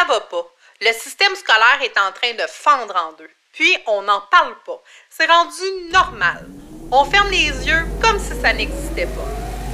Ça 0.00 0.06
va 0.06 0.20
pas. 0.20 0.46
Le 0.80 0.92
système 0.94 1.34
scolaire 1.34 1.80
est 1.82 1.98
en 1.98 2.10
train 2.12 2.32
de 2.32 2.48
fendre 2.48 2.94
en 2.96 3.12
deux. 3.18 3.28
Puis, 3.52 3.76
on 3.86 4.00
n'en 4.00 4.22
parle 4.30 4.54
pas. 4.64 4.82
C'est 5.10 5.26
rendu 5.26 5.92
normal. 5.92 6.48
On 6.90 7.04
ferme 7.04 7.28
les 7.28 7.48
yeux 7.66 7.84
comme 8.00 8.18
si 8.18 8.30
ça 8.40 8.54
n'existait 8.54 9.04
pas. 9.06 9.28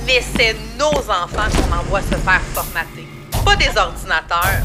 Mais 0.04 0.20
c'est 0.36 0.56
nos 0.78 0.98
enfants 0.98 1.48
qu'on 1.54 1.76
envoie 1.76 2.00
se 2.00 2.16
faire 2.16 2.40
formater, 2.54 3.06
pas 3.44 3.54
des 3.54 3.68
ordinateurs. 3.78 4.64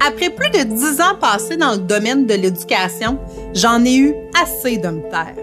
Après 0.00 0.30
plus 0.30 0.50
de 0.50 0.62
dix 0.62 1.02
ans 1.02 1.16
passés 1.16 1.58
dans 1.58 1.72
le 1.72 1.78
domaine 1.78 2.26
de 2.26 2.34
l'éducation, 2.34 3.18
j'en 3.52 3.84
ai 3.84 3.96
eu 3.96 4.14
assez 4.40 4.78
de 4.78 4.88
me 4.88 5.10
taire. 5.10 5.36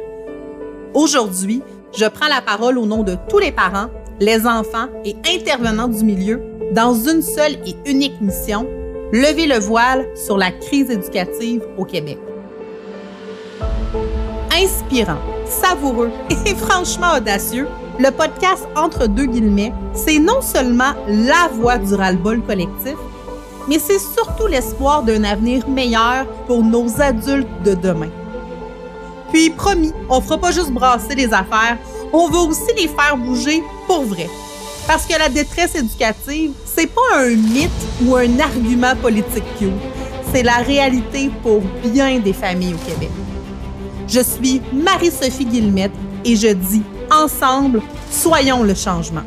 Aujourd'hui, 0.95 1.61
je 1.95 2.05
prends 2.05 2.29
la 2.29 2.41
parole 2.41 2.79
au 2.79 2.88
nom 2.88 3.03
de 3.03 3.15
tous 3.29 3.38
les 3.38 3.51
parents, 3.51 3.91
les 4.19 4.47
enfants 4.47 4.88
et 5.06 5.15
intervenants 5.28 5.88
du 5.88 6.04
milieu 6.04 6.50
dans 6.71 6.93
une 6.93 7.21
seule 7.21 7.57
et 7.66 7.75
unique 7.86 8.20
mission, 8.21 8.66
lever 9.11 9.46
le 9.46 9.60
voile 9.60 10.07
sur 10.16 10.38
la 10.38 10.52
crise 10.52 10.89
éducative 10.89 11.61
au 11.78 11.84
Québec. 11.84 12.18
Inspirant, 14.54 15.20
savoureux 15.46 16.11
et 16.46 16.56
franchement 16.56 17.16
audacieux, 17.18 17.68
le 18.00 18.10
podcast 18.10 18.68
Entre 18.75 19.07
deux 19.07 19.25
guillemets, 19.25 19.74
c'est 19.94 20.20
non 20.20 20.42
seulement 20.42 20.94
la 21.07 21.50
voix 21.54 21.78
du 21.78 21.94
ras-le-bol 21.94 22.42
collectif, 22.42 22.96
mais 23.68 23.78
c'est 23.78 24.00
surtout 24.00 24.47
l'espoir 24.47 25.04
d'un 25.04 25.24
avenir 25.25 25.68
meilleur 25.68 26.25
pour 26.47 26.64
nos 26.64 27.02
adultes 27.02 27.64
de 27.66 27.74
demain. 27.74 28.10
Puis 29.32 29.50
promis, 29.50 29.94
on 30.10 30.22
fera 30.22 30.38
pas 30.38 30.52
juste 30.52 30.72
brasser 30.72 31.16
les 31.16 31.33
affaires, 31.33 31.78
on 32.14 32.30
va 32.30 32.39
aussi 32.39 32.73
les 32.78 32.88
faire 32.88 33.17
bouger 33.17 33.61
pour 33.88 34.03
vrai. 34.03 34.30
Parce 34.88 35.05
que 35.05 35.17
la 35.17 35.30
détresse 35.30 35.75
éducative, 35.75 36.51
c'est 36.65 36.87
pas 36.87 37.17
un 37.17 37.29
mythe 37.29 37.69
ou 38.03 38.15
un 38.15 38.39
argument 38.39 38.95
politique 38.95 39.43
cute. 39.57 39.69
C'est 40.33 40.43
la 40.43 40.57
réalité 40.57 41.29
pour 41.43 41.61
bien 41.85 42.19
des 42.19 42.33
familles 42.33 42.73
au 42.73 42.89
Québec. 42.89 43.09
Je 44.07 44.21
suis 44.21 44.61
Marie-Sophie 44.73 45.45
Guillemette 45.45 45.91
et 46.25 46.35
je 46.35 46.47
dis 46.47 46.83
ensemble, 47.11 47.81
soyons 48.09 48.63
le 48.63 48.75
changement. 48.75 49.23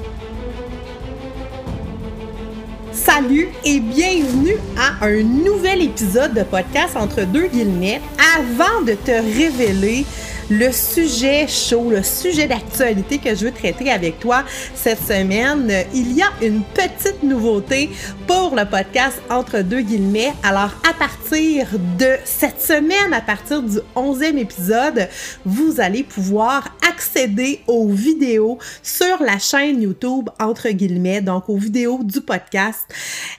Salut 2.93 3.49
et 3.65 3.81
bienvenue 3.81 4.57
à 4.79 5.05
un 5.05 5.23
nouvel 5.23 5.83
épisode 5.83 6.35
de 6.35 6.43
podcast 6.43 6.97
entre 6.97 7.25
deux 7.25 7.47
guillemets. 7.47 8.01
Avant 8.37 8.83
de 8.83 8.95
te 8.95 9.11
révéler 9.11 10.07
le 10.51 10.73
sujet 10.73 11.47
chaud, 11.49 11.91
le 11.91 12.03
sujet 12.03 12.47
d'actualité 12.47 13.19
que 13.19 13.35
je 13.35 13.47
veux 13.47 13.53
traiter 13.53 13.91
avec 13.91 14.21
toi 14.21 14.45
cette 14.75 15.01
semaine. 15.01 15.73
Il 15.95 16.13
y 16.13 16.23
a 16.23 16.31
une 16.43 16.63
petite 16.63 17.23
nouveauté 17.23 17.91
pour 18.27 18.55
le 18.55 18.65
podcast 18.65 19.21
Entre 19.31 19.61
deux 19.61 19.81
guillemets. 19.81 20.33
Alors, 20.43 20.71
à 20.89 20.93
partir 20.95 21.67
de 21.99 22.17
cette 22.25 22.61
semaine, 22.61 23.13
à 23.13 23.21
partir 23.21 23.63
du 23.63 23.79
11e 23.97 24.37
épisode, 24.39 25.09
vous 25.45 25.81
allez 25.81 26.03
pouvoir 26.03 26.77
accéder 26.89 27.61
aux 27.67 27.89
vidéos 27.89 28.59
sur 28.83 29.23
la 29.23 29.39
chaîne 29.39 29.83
YouTube 29.83 30.29
Entre 30.41 30.69
guillemets, 30.71 31.21
donc 31.21 31.49
aux 31.49 31.57
vidéos 31.57 32.03
du 32.03 32.21
podcast. 32.21 32.83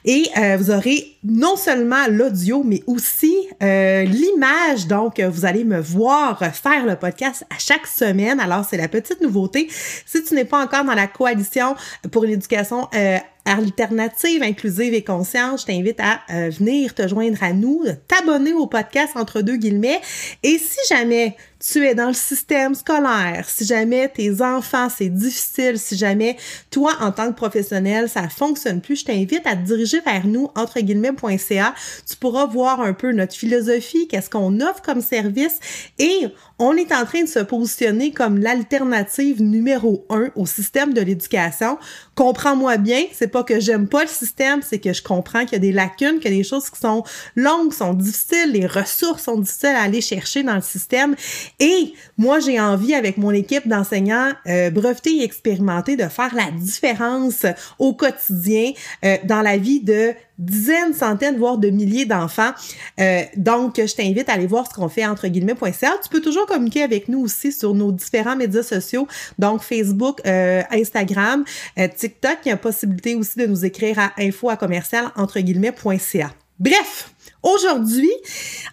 Et 0.04 0.26
euh, 0.38 0.58
vous 0.58 0.72
aurez 0.72 1.18
non 1.24 1.56
seulement 1.56 2.08
l'audio, 2.10 2.64
mais 2.64 2.84
aussi 2.88 3.36
euh, 3.62 4.04
l'image. 4.04 4.88
Donc, 4.88 5.20
vous 5.20 5.46
allez 5.46 5.64
me 5.64 5.80
voir 5.80 6.40
faire 6.54 6.86
le 6.86 6.95
podcast 6.96 7.46
à 7.50 7.58
chaque 7.58 7.88
semaine. 7.88 8.40
Alors, 8.40 8.66
c'est 8.70 8.78
la 8.78 8.88
petite 8.88 9.22
nouveauté. 9.22 9.68
Si 10.06 10.24
tu 10.24 10.34
n'es 10.36 10.46
pas 10.46 10.64
encore 10.64 10.84
dans 10.84 10.94
la 10.94 11.08
coalition 11.08 11.76
pour 12.12 12.24
une 12.24 12.32
éducation 12.32 12.88
euh, 12.94 13.18
alternative, 13.46 14.42
inclusive 14.44 14.94
et 14.94 15.04
consciente, 15.04 15.62
je 15.62 15.66
t'invite 15.66 16.00
à 16.00 16.22
euh, 16.32 16.50
venir 16.50 16.94
te 16.96 17.08
joindre 17.08 17.42
à 17.42 17.54
nous, 17.54 17.84
t'abonner 18.08 18.54
au 18.54 18.68
podcast 18.68 19.14
entre 19.16 19.42
deux 19.42 19.58
guillemets. 19.58 20.02
Et 20.44 20.58
si 20.58 20.80
jamais 20.90 21.38
tu 21.60 21.86
es 21.86 21.96
dans 21.96 22.08
le 22.08 22.14
système 22.14 22.76
scolaire, 22.76 23.46
si 23.48 23.66
jamais 23.66 24.10
tes 24.10 24.42
enfants, 24.42 24.88
c'est 24.90 25.10
difficile, 25.10 25.80
si 25.80 25.96
jamais 25.96 26.38
toi, 26.70 26.94
en 27.00 27.12
tant 27.12 27.28
que 27.32 27.36
professionnel, 27.36 28.10
ça 28.10 28.30
fonctionne 28.30 28.82
plus, 28.82 29.00
je 29.00 29.06
t'invite 29.06 29.46
à 29.46 29.56
te 29.56 29.64
diriger 29.64 30.00
vers 30.02 30.28
nous, 30.28 30.50
entre 30.56 30.80
guillemets.ca. 30.80 31.74
Tu 32.08 32.16
pourras 32.18 32.46
voir 32.46 32.82
un 32.82 32.94
peu 32.94 33.12
notre 33.12 33.34
philosophie, 33.34 34.08
qu'est-ce 34.08 34.30
qu'on 34.30 34.60
offre 34.60 34.82
comme 34.82 35.02
service 35.02 35.60
et 35.98 36.28
on 36.58 36.74
est 36.74 36.94
en 36.94 37.06
train 37.06 37.24
de 37.24 37.28
se 37.28 37.40
positionner 37.40 38.12
comme 38.12 38.40
l'alternative 38.40 39.42
numéro 39.42 40.06
un 40.10 40.30
au 40.36 40.46
système 40.46 40.94
de 40.94 41.02
l'éducation. 41.02 41.78
Comprends-moi 42.16 42.78
bien, 42.78 43.04
c'est 43.12 43.28
pas 43.36 43.44
que 43.44 43.60
j'aime 43.60 43.90
pas 43.90 44.04
le 44.04 44.08
système, 44.08 44.62
c'est 44.62 44.80
que 44.80 44.94
je 44.94 45.04
comprends 45.04 45.42
qu'il 45.42 45.52
y 45.52 45.56
a 45.56 45.60
des 45.60 45.74
lacunes, 45.74 46.20
qu'il 46.20 46.32
y 46.32 46.36
a 46.36 46.38
des 46.38 46.46
choses 46.46 46.70
qui 46.70 46.80
sont 46.80 47.04
longues, 47.36 47.74
sont 47.74 47.94
difficiles, 47.94 48.54
les 48.54 48.66
ressources 48.66 49.24
sont 49.24 49.38
difficiles 49.38 49.76
à 49.76 49.82
aller 49.82 50.00
chercher 50.00 50.42
dans 50.42 50.56
le 50.56 50.62
système. 50.62 51.18
Et 51.60 51.94
moi, 52.18 52.40
j'ai 52.40 52.62
envie, 52.62 52.94
avec 52.94 53.18
mon 53.18 53.32
équipe 53.32 53.68
d'enseignants 53.68 54.32
euh, 54.48 54.70
brevetés 54.70 55.18
et 55.18 55.24
expérimentés, 55.26 55.98
de 55.98 56.08
faire 56.08 56.34
la 56.34 56.50
différence 56.50 57.46
au 57.78 57.94
quotidien 57.94 58.72
euh, 59.04 59.18
dans 59.26 59.42
la 59.42 59.58
vie 59.58 59.82
de 59.82 60.14
dizaines, 60.38 60.94
centaines, 60.94 61.38
voire 61.38 61.58
de 61.58 61.70
milliers 61.70 62.06
d'enfants. 62.06 62.52
Euh, 63.00 63.22
donc, 63.36 63.76
je 63.78 63.96
t'invite 63.96 64.30
à 64.30 64.34
aller 64.34 64.48
voir 64.48 64.68
ce 64.68 64.74
qu'on 64.74 64.90
fait 64.90 65.06
entre 65.06 65.28
guillemets.ca. 65.28 65.94
Tu 66.04 66.10
peux 66.10 66.22
toujours 66.22 66.46
communiquer 66.46 66.84
avec 66.84 67.08
nous 67.08 67.20
aussi 67.20 67.52
sur 67.52 67.74
nos 67.74 67.92
différents 67.92 68.36
médias 68.36 68.64
sociaux, 68.64 69.08
donc 69.40 69.62
Facebook, 69.62 70.20
euh, 70.26 70.62
Instagram, 70.72 71.44
euh, 71.78 71.88
TikTok. 71.88 72.38
Il 72.46 72.50
y 72.50 72.52
a 72.52 72.58
possibilité 72.58 73.16
aussi 73.16 73.40
de 73.40 73.46
nous 73.46 73.66
écrire 73.66 74.00
à 74.00 74.12
info 74.20 74.50
à 74.50 74.58
commercial 74.58 75.12
entre 75.16 75.40
guillemets.ca. 75.40 76.32
Bref, 76.60 77.12
Aujourd'hui, 77.42 78.10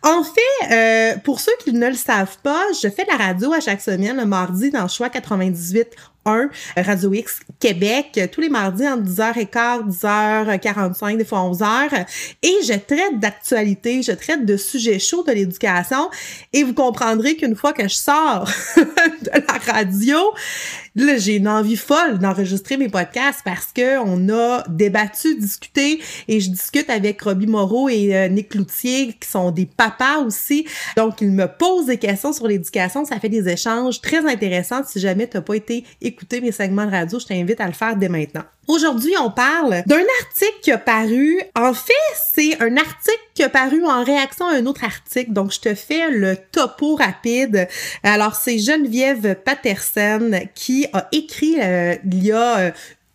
en 0.03 0.23
fait, 0.25 1.19
pour 1.25 1.41
ceux 1.41 1.53
qui 1.62 1.75
ne 1.75 1.89
le 1.89 1.94
savent 1.94 2.39
pas, 2.43 2.62
je 2.83 2.89
fais 2.89 3.05
de 3.05 3.11
la 3.11 3.23
radio 3.23 3.53
à 3.53 3.61
chaque 3.61 3.83
semaine 3.83 4.17
le 4.17 4.25
mardi 4.25 4.71
dans 4.71 4.89
Choix 4.89 5.11
98 5.11 5.89
1, 6.25 6.50
Radio 6.77 7.12
X 7.12 7.41
Québec, 7.59 8.21
tous 8.33 8.41
les 8.41 8.49
mardis 8.49 8.87
entre 8.87 9.05
10h15, 9.05 10.03
10h45, 10.03 11.16
des 11.16 11.25
fois 11.25 11.41
11h. 11.41 12.06
Et 12.43 12.55
je 12.65 12.72
traite 12.72 13.21
d'actualité, 13.21 14.03
je 14.03 14.12
traite 14.12 14.44
de 14.44 14.56
sujets 14.56 14.99
chauds 14.99 15.22
de 15.22 15.32
l'éducation. 15.32 16.11
Et 16.53 16.62
vous 16.62 16.75
comprendrez 16.75 17.37
qu'une 17.37 17.56
fois 17.56 17.72
que 17.72 17.84
je 17.84 17.94
sors 17.94 18.49
de 18.77 19.31
la 19.32 19.72
radio, 19.72 20.19
là, 20.94 21.16
j'ai 21.16 21.37
une 21.37 21.49
envie 21.49 21.77
folle 21.77 22.19
d'enregistrer 22.19 22.77
mes 22.77 22.88
podcasts 22.88 23.41
parce 23.44 23.72
que 23.75 23.99
on 23.99 24.28
a 24.28 24.65
débattu, 24.69 25.37
discuté 25.37 26.00
et 26.28 26.41
je 26.41 26.50
discute 26.50 26.91
avec 26.91 27.22
Robbie 27.22 27.47
Moreau 27.47 27.88
et 27.88 28.16
euh, 28.16 28.28
Nick 28.28 28.50
Cloutier 28.50 29.16
qui 29.21 29.28
sont 29.28 29.50
des 29.50 29.66
papas 29.66 30.19
aussi. 30.19 30.66
Donc, 30.97 31.21
ils 31.21 31.31
me 31.31 31.47
posent 31.47 31.87
des 31.87 31.99
questions 31.99 32.32
sur 32.32 32.47
l'éducation. 32.47 33.05
Ça 33.05 33.19
fait 33.19 33.28
des 33.28 33.49
échanges 33.49 34.00
très 34.00 34.27
intéressants. 34.27 34.82
Si 34.84 35.00
jamais 35.00 35.28
tu 35.28 35.37
n'as 35.37 35.43
pas 35.43 35.55
été 35.55 35.84
écouter 36.12 36.41
mes 36.41 36.53
segments 36.53 36.87
de 36.87 36.91
radio, 36.91 37.19
je 37.19 37.27
t'invite 37.27 37.61
à 37.61 37.67
le 37.67 37.73
faire 37.73 37.97
dès 37.97 38.09
maintenant. 38.09 38.45
Aujourd'hui, 38.69 39.15
on 39.21 39.31
parle 39.31 39.83
d'un 39.87 40.05
article 40.21 40.55
qui 40.62 40.71
a 40.71 40.78
paru. 40.78 41.41
En 41.56 41.75
fait, 41.75 41.93
c'est 42.33 42.62
un 42.62 42.77
article 42.77 43.19
qui 43.34 43.43
a 43.43 43.49
paru 43.49 43.84
en 43.84 44.05
réaction 44.05 44.47
à 44.47 44.55
un 44.55 44.67
autre 44.67 44.84
article. 44.84 45.33
Donc, 45.33 45.53
je 45.53 45.61
te 45.61 45.75
fais 45.75 46.11
le 46.11 46.37
topo 46.37 46.95
rapide. 46.95 47.69
Alors, 48.05 48.37
c'est 48.37 48.59
Geneviève 48.59 49.34
Patterson 49.45 50.31
qui 50.55 50.87
a 50.93 51.09
écrit 51.11 51.56
euh, 51.61 51.97
il 52.05 52.25
y 52.25 52.33
a 52.33 52.59
euh, 52.59 52.71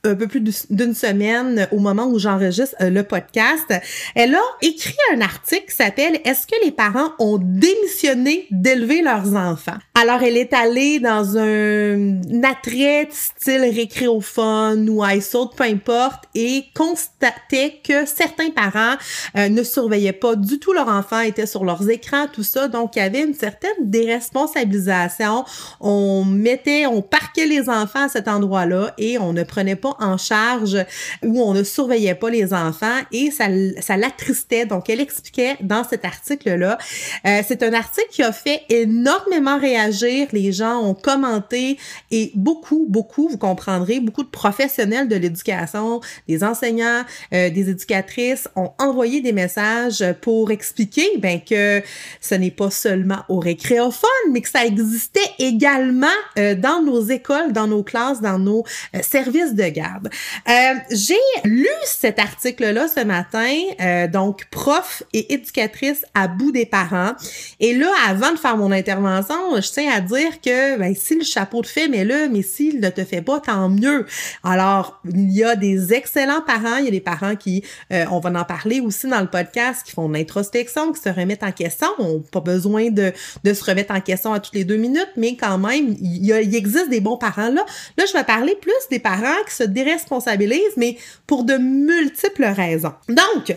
un 0.08 0.16
peu 0.16 0.28
plus 0.28 0.42
d'une 0.70 0.94
semaine 0.94 1.68
au 1.72 1.80
moment 1.80 2.08
où 2.08 2.20
j'enregistre 2.20 2.76
euh, 2.82 2.90
le 2.90 3.04
podcast. 3.04 3.74
Elle 4.16 4.36
a 4.36 4.42
écrit 4.62 4.96
un 5.14 5.22
article 5.22 5.66
qui 5.70 5.76
s'appelle 5.76 6.20
Est-ce 6.26 6.48
que 6.48 6.56
les 6.64 6.72
parents 6.72 7.12
ont 7.20 7.40
démissionné 7.42 8.48
d'élever 8.52 9.02
leurs 9.02 9.36
enfants? 9.36 9.78
Alors, 9.96 10.22
elle 10.22 10.38
est 10.38 10.54
allée 10.54 11.00
dans 11.00 11.38
un, 11.38 12.22
attrait 12.44 13.10
style 13.12 13.62
récréophone 13.62 14.90
ou 14.90 15.06
iSold, 15.06 15.50
peu 15.56 15.64
importe, 15.64 16.26
et 16.36 16.66
constatait 16.74 17.82
que 17.84 18.06
certains 18.06 18.52
parents 18.52 18.96
euh, 19.38 19.50
ne 19.50 19.64
surveillaient 19.64 20.14
pas 20.14 20.36
du 20.36 20.60
tout 20.60 20.72
leurs 20.74 20.88
enfants, 20.88 21.20
étaient 21.20 21.46
sur 21.46 21.66
leurs 21.66 21.90
écrans, 21.90 22.28
tout 22.32 22.44
ça. 22.44 22.68
Donc, 22.68 22.96
il 22.96 23.00
y 23.00 23.02
avait 23.02 23.24
une 23.24 23.34
certaine 23.34 23.72
déresponsabilisation. 23.82 25.46
On 25.82 26.24
mettait, 26.26 26.86
on 26.86 27.02
parquait 27.02 27.46
les 27.46 27.70
enfants 27.70 28.06
à 28.06 28.10
cet 28.10 28.28
endroit-là 28.28 28.94
et 28.98 29.18
on 29.18 29.34
ne 29.34 29.44
prenait 29.44 29.76
pas 29.76 29.97
en 30.00 30.18
charge 30.18 30.78
où 31.24 31.42
on 31.42 31.54
ne 31.54 31.64
surveillait 31.64 32.16
pas 32.16 32.30
les 32.30 32.54
enfants 32.54 33.00
et 33.12 33.32
ça, 33.32 33.46
ça 33.80 33.98
l'attristait. 33.98 34.66
Donc, 34.66 34.90
elle 34.90 35.00
expliquait 35.00 35.58
dans 35.62 35.84
cet 35.84 36.06
article-là. 36.06 36.78
Euh, 37.26 37.42
c'est 37.48 37.64
un 37.64 37.74
article 37.74 38.08
qui 38.10 38.24
a 38.24 38.32
fait 38.32 38.62
énormément 38.70 39.60
réagir. 39.60 40.28
Les 40.32 40.52
gens 40.52 40.80
ont 40.80 40.94
commenté 40.94 41.78
et 42.12 42.32
beaucoup, 42.36 42.86
beaucoup, 42.90 43.28
vous 43.30 43.38
comprendrez, 43.38 44.00
beaucoup 44.00 44.24
de 44.24 44.30
professionnels 44.30 45.08
de 45.08 45.16
l'éducation, 45.16 46.02
des 46.28 46.44
enseignants, 46.44 47.04
euh, 47.34 47.50
des 47.50 47.70
éducatrices 47.70 48.48
ont 48.56 48.72
envoyé 48.80 49.22
des 49.22 49.34
messages 49.34 50.04
pour 50.22 50.52
expliquer 50.52 51.18
ben, 51.20 51.40
que 51.42 51.82
ce 52.22 52.36
n'est 52.36 52.52
pas 52.52 52.72
seulement 52.72 53.20
au 53.30 53.40
récréophone, 53.40 54.10
mais 54.32 54.42
que 54.42 54.50
ça 54.50 54.66
existait 54.66 55.20
également 55.40 56.08
euh, 56.38 56.56
dans 56.56 56.82
nos 56.82 57.02
écoles, 57.02 57.54
dans 57.54 57.68
nos 57.68 57.84
classes, 57.84 58.22
dans 58.22 58.40
nos 58.40 58.64
services 59.02 59.54
de. 59.54 59.68
Euh, 59.86 60.74
j'ai 60.92 61.16
lu 61.44 61.68
cet 61.86 62.20
article-là 62.20 62.88
ce 62.88 63.04
matin, 63.04 63.54
euh, 63.80 64.08
donc 64.08 64.46
prof 64.52 65.04
et 65.14 65.34
éducatrice 65.34 66.06
à 66.14 66.28
bout 66.28 66.52
des 66.52 66.66
parents. 66.66 67.14
Et 67.60 67.74
là, 67.74 67.90
avant 68.08 68.32
de 68.32 68.38
faire 68.38 68.58
mon 68.58 68.72
intervention, 68.72 69.36
je 69.56 69.72
tiens 69.72 69.92
à 69.92 70.02
dire 70.02 70.42
que 70.42 70.78
ben, 70.78 70.96
si 70.96 71.16
le 71.16 71.24
chapeau 71.24 71.62
te 71.62 71.68
fait, 71.68 71.88
mais 71.88 72.06
là, 72.06 72.28
mais 72.30 72.42
s'il 72.42 72.80
ne 72.80 72.90
te 72.90 73.04
fait 73.04 73.22
pas, 73.22 73.40
tant 73.40 73.70
mieux. 73.70 74.06
Alors, 74.44 75.02
il 75.06 75.32
y 75.32 75.44
a 75.44 75.56
des 75.56 75.94
excellents 75.94 76.42
parents, 76.42 76.78
il 76.78 76.86
y 76.86 76.88
a 76.90 76.92
des 76.92 77.02
parents 77.02 77.36
qui, 77.36 77.64
euh, 77.92 78.06
on 78.12 78.20
va 78.20 78.30
en 78.30 78.44
parler 78.44 78.80
aussi 78.80 79.08
dans 79.08 79.22
le 79.22 79.28
podcast, 79.28 79.86
qui 79.86 79.92
font 79.92 80.08
une 80.08 80.16
introspection, 80.16 80.92
qui 80.92 81.02
se 81.02 81.10
remettent 81.10 81.44
en 81.44 81.52
question. 81.52 81.88
On 82.00 82.16
n'a 82.16 82.24
pas 82.32 82.42
besoin 82.42 82.90
de, 82.90 83.14
de 83.44 83.54
se 83.54 83.64
remettre 83.64 83.94
en 83.94 84.02
question 84.02 84.34
à 84.34 84.40
toutes 84.40 84.56
les 84.56 84.66
deux 84.66 84.78
minutes, 84.78 85.12
mais 85.16 85.36
quand 85.36 85.58
même, 85.58 85.96
il, 86.02 86.26
y 86.26 86.34
a, 86.34 86.42
il 86.42 86.54
existe 86.56 86.90
des 86.90 87.02
bons 87.02 87.18
parents 87.18 87.50
là. 87.50 87.66
Là, 87.98 88.06
je 88.08 88.14
vais 88.14 88.24
parler 88.24 88.56
plus 88.60 88.74
des 88.90 89.00
parents 89.00 89.44
qui 89.48 89.56
se 89.56 89.64
déresponsabilisent, 89.68 90.78
mais 90.78 90.98
pour 91.26 91.44
de 91.44 91.58
multiples 91.58 92.46
raisons. 92.46 92.94
Donc, 93.10 93.56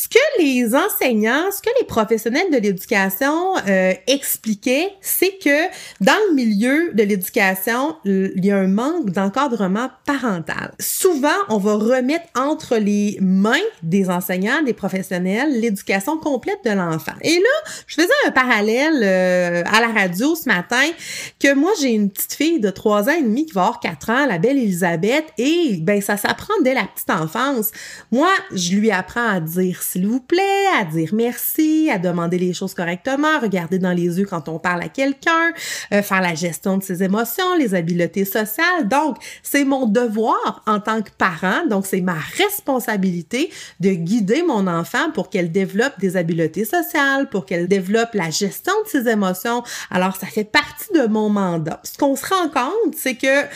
ce 0.00 0.08
que 0.08 0.42
les 0.42 0.74
enseignants, 0.74 1.50
ce 1.52 1.60
que 1.60 1.68
les 1.78 1.86
professionnels 1.86 2.50
de 2.50 2.56
l'éducation 2.56 3.54
euh, 3.68 3.92
expliquaient, 4.06 4.88
c'est 5.02 5.36
que 5.44 5.66
dans 6.02 6.16
le 6.30 6.36
milieu 6.36 6.94
de 6.94 7.02
l'éducation, 7.02 7.96
il 8.06 8.42
y 8.42 8.50
a 8.50 8.56
un 8.56 8.66
manque 8.66 9.10
d'encadrement 9.10 9.90
parental. 10.06 10.72
Souvent, 10.80 11.28
on 11.50 11.58
va 11.58 11.74
remettre 11.74 12.24
entre 12.34 12.78
les 12.78 13.18
mains 13.20 13.52
des 13.82 14.08
enseignants, 14.08 14.62
des 14.62 14.72
professionnels, 14.72 15.60
l'éducation 15.60 16.16
complète 16.16 16.64
de 16.64 16.70
l'enfant. 16.70 17.12
Et 17.20 17.34
là, 17.34 17.70
je 17.86 17.96
faisais 17.96 18.08
un 18.26 18.30
parallèle 18.30 19.02
euh, 19.02 19.62
à 19.66 19.82
la 19.82 19.88
radio 19.88 20.34
ce 20.34 20.48
matin 20.48 20.88
que 21.38 21.52
moi, 21.52 21.72
j'ai 21.78 21.90
une 21.90 22.08
petite 22.08 22.32
fille 22.32 22.58
de 22.58 22.70
3 22.70 23.10
ans 23.10 23.18
et 23.18 23.22
demi 23.22 23.44
qui 23.44 23.52
va 23.52 23.64
avoir 23.64 23.80
4 23.80 24.08
ans, 24.08 24.24
la 24.26 24.38
belle 24.38 24.56
Elisabeth, 24.56 25.26
et 25.36 25.76
ben 25.82 26.00
ça 26.00 26.16
s'apprend 26.16 26.54
dès 26.64 26.72
la 26.72 26.84
petite 26.84 27.10
enfance. 27.10 27.70
Moi, 28.10 28.30
je 28.54 28.76
lui 28.76 28.90
apprends 28.90 29.28
à 29.28 29.40
dire 29.40 29.82
s'il 29.90 30.06
vous 30.06 30.20
plaît, 30.20 30.66
à 30.78 30.84
dire 30.84 31.10
merci, 31.12 31.90
à 31.92 31.98
demander 31.98 32.38
les 32.38 32.52
choses 32.52 32.74
correctement, 32.74 33.40
regarder 33.40 33.80
dans 33.80 33.92
les 33.92 34.20
yeux 34.20 34.26
quand 34.26 34.48
on 34.48 34.60
parle 34.60 34.82
à 34.82 34.88
quelqu'un, 34.88 35.50
euh, 35.92 36.00
faire 36.00 36.20
la 36.20 36.34
gestion 36.34 36.78
de 36.78 36.82
ses 36.82 37.02
émotions, 37.02 37.56
les 37.58 37.74
habiletés 37.74 38.24
sociales. 38.24 38.86
Donc, 38.88 39.16
c'est 39.42 39.64
mon 39.64 39.86
devoir 39.86 40.62
en 40.66 40.78
tant 40.78 41.02
que 41.02 41.10
parent, 41.18 41.66
donc 41.68 41.86
c'est 41.86 42.00
ma 42.00 42.18
responsabilité 42.36 43.50
de 43.80 43.90
guider 43.90 44.44
mon 44.44 44.68
enfant 44.68 45.10
pour 45.12 45.28
qu'elle 45.28 45.50
développe 45.50 45.98
des 45.98 46.16
habiletés 46.16 46.64
sociales, 46.64 47.28
pour 47.28 47.44
qu'elle 47.44 47.66
développe 47.66 48.14
la 48.14 48.30
gestion 48.30 48.74
de 48.84 48.88
ses 48.88 49.08
émotions. 49.08 49.64
Alors, 49.90 50.14
ça 50.14 50.28
fait 50.28 50.44
partie 50.44 50.92
de 50.94 51.06
mon 51.06 51.30
mandat. 51.30 51.80
Ce 51.82 51.98
qu'on 51.98 52.14
se 52.14 52.26
rend 52.26 52.48
compte, 52.48 52.94
c'est 52.94 53.16
que 53.16 53.46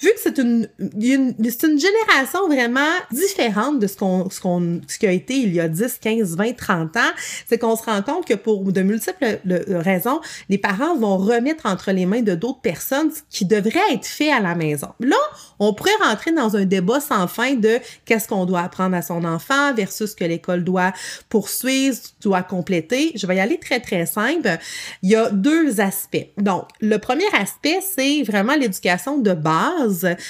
vu 0.00 0.08
que 0.08 0.20
c'est 0.20 0.38
une, 0.38 0.68
une, 0.78 1.34
une 1.38 1.80
génération 1.80 2.46
vraiment 2.48 2.80
différente 3.10 3.78
de 3.78 3.86
ce 3.86 3.96
qu'on, 3.96 4.28
ce 4.30 4.40
qu'on, 4.40 4.80
ce 4.86 4.98
qui 4.98 5.06
a 5.06 5.12
été 5.12 5.34
il 5.34 5.54
y 5.54 5.60
a 5.60 5.68
10, 5.68 5.98
15, 5.98 6.36
20, 6.36 6.56
30 6.56 6.96
ans, 6.96 7.00
c'est 7.46 7.58
qu'on 7.58 7.76
se 7.76 7.84
rend 7.84 8.02
compte 8.02 8.26
que 8.26 8.34
pour 8.34 8.72
de 8.72 8.82
multiples 8.82 9.40
raisons, 9.68 10.20
les 10.48 10.58
parents 10.58 10.96
vont 10.96 11.16
remettre 11.16 11.66
entre 11.66 11.92
les 11.92 12.06
mains 12.06 12.22
de 12.22 12.34
d'autres 12.34 12.60
personnes 12.60 13.10
ce 13.12 13.20
qui 13.30 13.44
devrait 13.44 13.92
être 13.92 14.06
fait 14.06 14.32
à 14.32 14.40
la 14.40 14.54
maison. 14.54 14.88
Là, 15.00 15.16
on 15.58 15.74
pourrait 15.74 15.90
rentrer 16.02 16.32
dans 16.32 16.56
un 16.56 16.64
débat 16.64 17.00
sans 17.00 17.26
fin 17.26 17.54
de 17.54 17.78
qu'est-ce 18.04 18.28
qu'on 18.28 18.46
doit 18.46 18.60
apprendre 18.60 18.96
à 18.96 19.02
son 19.02 19.24
enfant 19.24 19.74
versus 19.74 20.10
ce 20.10 20.16
que 20.16 20.24
l'école 20.24 20.64
doit 20.64 20.92
poursuivre, 21.28 21.96
doit 22.20 22.42
compléter. 22.42 23.12
Je 23.14 23.26
vais 23.26 23.36
y 23.36 23.40
aller 23.40 23.58
très, 23.58 23.80
très 23.80 24.06
simple. 24.06 24.58
Il 25.02 25.10
y 25.10 25.16
a 25.16 25.30
deux 25.30 25.80
aspects. 25.80 26.26
Donc, 26.38 26.68
le 26.80 26.98
premier 26.98 27.24
aspect, 27.38 27.80
c'est 27.96 28.22
vraiment 28.22 28.54
l'éducation 28.54 29.18
de 29.18 29.32
base 29.32 29.83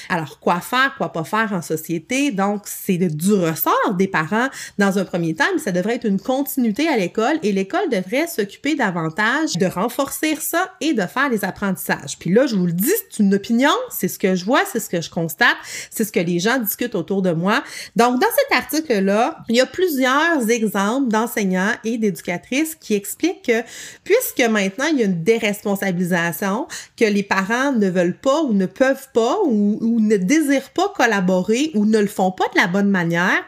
alors, 0.09 0.39
quoi 0.41 0.61
faire, 0.61 0.95
quoi 0.97 1.13
pas 1.13 1.25
faire 1.25 1.53
en 1.53 1.63
société? 1.63 2.31
Donc, 2.31 2.63
c'est 2.65 2.99
du 2.99 3.33
ressort 3.33 3.95
des 3.97 4.09
parents 4.09 4.49
dans 4.79 4.99
un 4.99 5.05
premier 5.05 5.35
temps, 5.35 5.45
mais 5.53 5.61
ça 5.61 5.73
devrait 5.73 5.97
être 5.97 6.07
une 6.07 6.21
continuité 6.21 6.89
à 6.89 6.97
l'école 6.97 7.39
et 7.43 7.53
l'école 7.53 7.89
devrait 7.91 8.27
s'occuper 8.27 8.75
davantage 8.75 9.55
de 9.57 9.67
renforcer 9.67 10.37
ça 10.37 10.73
et 10.81 10.95
de 10.95 11.03
faire 11.03 11.29
les 11.29 11.45
apprentissages. 11.45 12.19
Puis 12.19 12.31
là, 12.31 12.47
je 12.47 12.57
vous 12.57 12.67
le 12.67 12.73
dis, 12.73 12.93
c'est 13.11 13.23
une 13.23 13.35
opinion, 13.35 13.71
c'est 13.91 14.09
ce 14.09 14.19
que 14.19 14.35
je 14.35 14.45
vois, 14.45 14.63
c'est 14.71 14.81
ce 14.81 14.89
que 14.89 15.01
je 15.01 15.11
constate, 15.11 15.57
c'est 15.91 16.05
ce 16.05 16.13
que 16.13 16.21
les 16.21 16.39
gens 16.39 16.59
discutent 16.59 16.95
autour 16.95 17.23
de 17.23 17.33
moi. 17.33 17.63
Donc, 17.97 18.21
dans 18.21 18.29
cet 18.37 18.59
article-là, 18.59 19.39
il 19.49 19.57
y 19.57 19.61
a 19.61 19.67
plusieurs 19.67 20.49
exemples 20.51 21.09
d'enseignants 21.09 21.73
et 21.85 21.99
d'éducatrices 21.99 22.75
qui 22.75 22.95
expliquent 22.95 23.45
que 23.47 23.63
puisque 24.05 24.49
maintenant 24.49 24.87
il 24.91 24.99
y 24.99 25.03
a 25.03 25.07
une 25.07 25.23
déresponsabilisation, 25.23 26.67
que 26.97 27.05
les 27.05 27.23
parents 27.23 27.73
ne 27.73 27.89
veulent 27.89 28.17
pas 28.17 28.43
ou 28.43 28.53
ne 28.53 28.67
peuvent 28.67 29.09
pas 29.13 29.39
ou, 29.45 30.01
ne 30.01 30.17
désirent 30.17 30.71
pas 30.71 30.89
collaborer 30.97 31.71
ou 31.75 31.85
ne 31.87 31.99
le 31.99 32.07
font 32.07 32.31
pas 32.31 32.45
de 32.55 32.59
la 32.59 32.67
bonne 32.67 32.91
manière, 32.91 33.43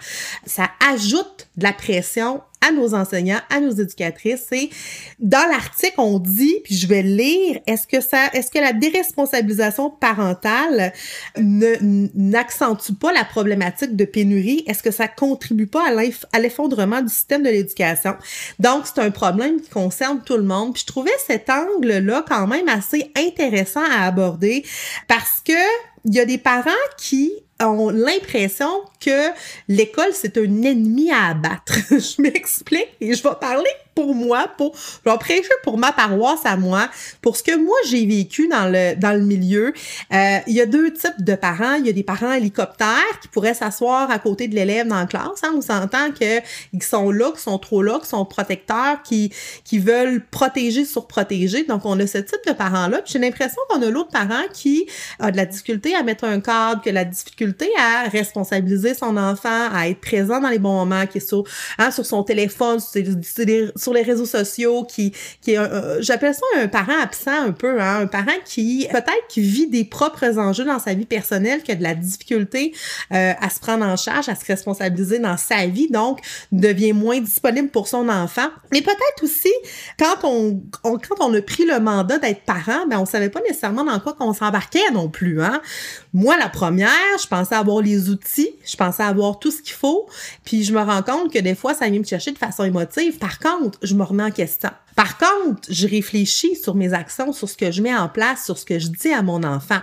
ça 0.46 0.70
ajoute 0.92 1.45
de 1.56 1.64
la 1.64 1.72
pression 1.72 2.42
à 2.66 2.72
nos 2.72 2.94
enseignants, 2.94 3.40
à 3.50 3.60
nos 3.60 3.70
éducatrices. 3.70 4.50
Et 4.52 4.70
dans 5.18 5.46
l'article, 5.50 5.94
on 5.98 6.18
dit, 6.18 6.56
puis 6.64 6.74
je 6.74 6.86
vais 6.86 7.02
lire, 7.02 7.60
est-ce 7.66 7.86
que 7.86 8.00
ça, 8.00 8.26
est-ce 8.32 8.50
que 8.50 8.58
la 8.58 8.72
déresponsabilisation 8.72 9.90
parentale 9.90 10.92
n'accentue 11.36 12.92
pas 12.92 13.12
la 13.12 13.24
problématique 13.24 13.94
de 13.94 14.04
pénurie? 14.04 14.64
Est-ce 14.66 14.82
que 14.82 14.90
ça 14.90 15.08
contribue 15.08 15.66
pas 15.66 15.84
à 16.32 16.38
l'effondrement 16.38 17.02
du 17.02 17.08
système 17.08 17.42
de 17.42 17.50
l'éducation? 17.50 18.16
Donc, 18.58 18.86
c'est 18.86 19.00
un 19.00 19.10
problème 19.10 19.60
qui 19.60 19.70
concerne 19.70 20.22
tout 20.24 20.36
le 20.36 20.42
monde. 20.42 20.74
Puis 20.74 20.82
je 20.82 20.86
trouvais 20.86 21.10
cet 21.26 21.50
angle-là 21.50 22.24
quand 22.26 22.46
même 22.46 22.68
assez 22.68 23.12
intéressant 23.16 23.84
à 23.90 24.06
aborder 24.06 24.64
parce 25.08 25.40
que 25.44 25.52
il 26.04 26.14
y 26.14 26.20
a 26.20 26.24
des 26.24 26.38
parents 26.38 26.70
qui 26.96 27.32
ont 27.60 27.90
l'impression 27.90 28.82
que 29.00 29.30
l'école, 29.68 30.10
c'est 30.12 30.36
un 30.38 30.62
ennemi 30.62 31.10
à 31.10 31.26
abattre. 31.28 31.74
je 31.90 32.20
m'explique 32.22 32.88
et 33.00 33.14
je 33.14 33.22
vais 33.22 33.34
parler 33.40 33.70
pour 33.96 34.14
moi, 34.14 34.46
pour, 34.56 34.76
je 34.76 35.10
vais 35.10 35.42
pour 35.64 35.78
ma 35.78 35.90
paroisse 35.90 36.44
à 36.44 36.56
moi, 36.56 36.88
pour 37.22 37.36
ce 37.36 37.42
que 37.42 37.56
moi 37.56 37.76
j'ai 37.88 38.04
vécu 38.06 38.46
dans 38.46 38.70
le, 38.70 38.94
dans 38.94 39.12
le 39.12 39.24
milieu. 39.24 39.72
Euh, 40.12 40.38
il 40.46 40.54
y 40.54 40.60
a 40.60 40.66
deux 40.66 40.92
types 40.92 41.24
de 41.24 41.34
parents. 41.34 41.74
Il 41.74 41.86
y 41.86 41.88
a 41.88 41.92
des 41.92 42.02
parents 42.02 42.32
hélicoptères 42.32 43.20
qui 43.22 43.28
pourraient 43.28 43.54
s'asseoir 43.54 44.10
à 44.10 44.18
côté 44.18 44.48
de 44.48 44.54
l'élève 44.54 44.86
dans 44.86 44.96
la 44.96 45.06
classe. 45.06 45.42
Hein. 45.42 45.52
On 45.56 45.62
s'entend 45.62 46.10
qu'ils 46.12 46.82
sont 46.82 47.10
là, 47.10 47.30
qu'ils 47.30 47.40
sont 47.40 47.58
trop 47.58 47.82
là, 47.82 47.98
qu'ils 47.98 48.08
sont 48.08 48.24
protecteurs, 48.26 49.02
qui, 49.02 49.32
qui 49.64 49.78
veulent 49.78 50.22
protéger 50.30 50.84
sur 50.84 51.06
protéger. 51.06 51.64
Donc, 51.64 51.86
on 51.86 51.98
a 51.98 52.06
ce 52.06 52.18
type 52.18 52.40
de 52.46 52.52
parents-là. 52.52 53.00
J'ai 53.06 53.18
l'impression 53.18 53.62
qu'on 53.70 53.80
a 53.80 53.90
l'autre 53.90 54.10
parent 54.10 54.44
qui 54.52 54.86
a 55.18 55.30
de 55.30 55.38
la 55.38 55.46
difficulté 55.46 55.94
à 55.94 56.02
mettre 56.02 56.24
un 56.24 56.40
cadre, 56.40 56.82
qui 56.82 56.90
a 56.90 56.92
la 56.92 57.04
difficulté 57.06 57.70
à 57.78 58.08
responsabiliser 58.10 58.92
son 58.92 59.16
enfant, 59.16 59.70
à 59.72 59.88
être 59.88 60.00
présent 60.00 60.40
dans 60.40 60.50
les 60.50 60.58
bons 60.58 60.84
moments, 60.84 61.06
qui 61.06 61.18
est 61.18 61.26
sur, 61.26 61.44
hein, 61.78 61.90
sur 61.90 62.04
son 62.04 62.22
téléphone, 62.22 62.78
sur, 62.78 63.02
sur, 63.76 63.85
sur 63.86 63.94
les 63.94 64.02
réseaux 64.02 64.26
sociaux, 64.26 64.82
qui, 64.82 65.12
qui 65.42 65.52
est, 65.52 65.60
j'appelle 66.00 66.34
ça 66.34 66.40
un 66.56 66.66
parent 66.66 67.00
absent 67.00 67.30
un 67.30 67.52
peu, 67.52 67.80
hein, 67.80 68.00
un 68.00 68.06
parent 68.06 68.26
qui 68.44 68.88
peut-être 68.90 69.26
qui 69.28 69.40
vit 69.40 69.68
des 69.68 69.84
propres 69.84 70.38
enjeux 70.38 70.64
dans 70.64 70.80
sa 70.80 70.92
vie 70.94 71.06
personnelle, 71.06 71.62
qui 71.62 71.70
a 71.70 71.76
de 71.76 71.84
la 71.84 71.94
difficulté 71.94 72.74
euh, 73.12 73.32
à 73.40 73.48
se 73.48 73.60
prendre 73.60 73.84
en 73.84 73.96
charge, 73.96 74.28
à 74.28 74.34
se 74.34 74.44
responsabiliser 74.44 75.20
dans 75.20 75.36
sa 75.36 75.66
vie, 75.66 75.88
donc 75.88 76.18
devient 76.50 76.92
moins 76.92 77.20
disponible 77.20 77.68
pour 77.68 77.86
son 77.86 78.08
enfant. 78.08 78.48
Mais 78.72 78.82
peut-être 78.82 79.22
aussi 79.22 79.52
quand 79.98 80.24
on, 80.24 80.60
quand 80.82 81.20
on 81.20 81.32
a 81.32 81.42
pris 81.42 81.64
le 81.64 81.78
mandat 81.78 82.18
d'être 82.18 82.42
parent, 82.42 82.86
ben 82.88 82.98
on 82.98 83.06
savait 83.06 83.30
pas 83.30 83.40
nécessairement 83.42 83.84
dans 83.84 84.00
quoi 84.00 84.14
qu'on 84.14 84.34
s'embarquait 84.34 84.90
non 84.92 85.08
plus. 85.08 85.40
Hein. 85.42 85.60
Moi, 86.18 86.38
la 86.38 86.48
première, 86.48 86.88
je 87.20 87.26
pensais 87.26 87.54
avoir 87.54 87.82
les 87.82 88.08
outils, 88.08 88.48
je 88.64 88.74
pensais 88.74 89.02
avoir 89.02 89.38
tout 89.38 89.50
ce 89.50 89.60
qu'il 89.60 89.74
faut, 89.74 90.08
puis 90.46 90.64
je 90.64 90.72
me 90.72 90.80
rends 90.80 91.02
compte 91.02 91.30
que 91.30 91.38
des 91.38 91.54
fois, 91.54 91.74
ça 91.74 91.90
vient 91.90 91.98
me 91.98 92.06
chercher 92.06 92.32
de 92.32 92.38
façon 92.38 92.64
émotive. 92.64 93.18
Par 93.18 93.38
contre, 93.38 93.78
je 93.82 93.94
me 93.94 94.02
remets 94.02 94.22
en 94.22 94.30
question. 94.30 94.70
Par 94.96 95.18
contre, 95.18 95.68
je 95.68 95.86
réfléchis 95.86 96.56
sur 96.56 96.74
mes 96.74 96.94
actions, 96.94 97.32
sur 97.32 97.48
ce 97.48 97.56
que 97.56 97.70
je 97.70 97.82
mets 97.82 97.94
en 97.94 98.08
place, 98.08 98.46
sur 98.46 98.56
ce 98.56 98.64
que 98.64 98.78
je 98.78 98.88
dis 98.88 99.12
à 99.12 99.20
mon 99.20 99.44
enfant. 99.44 99.78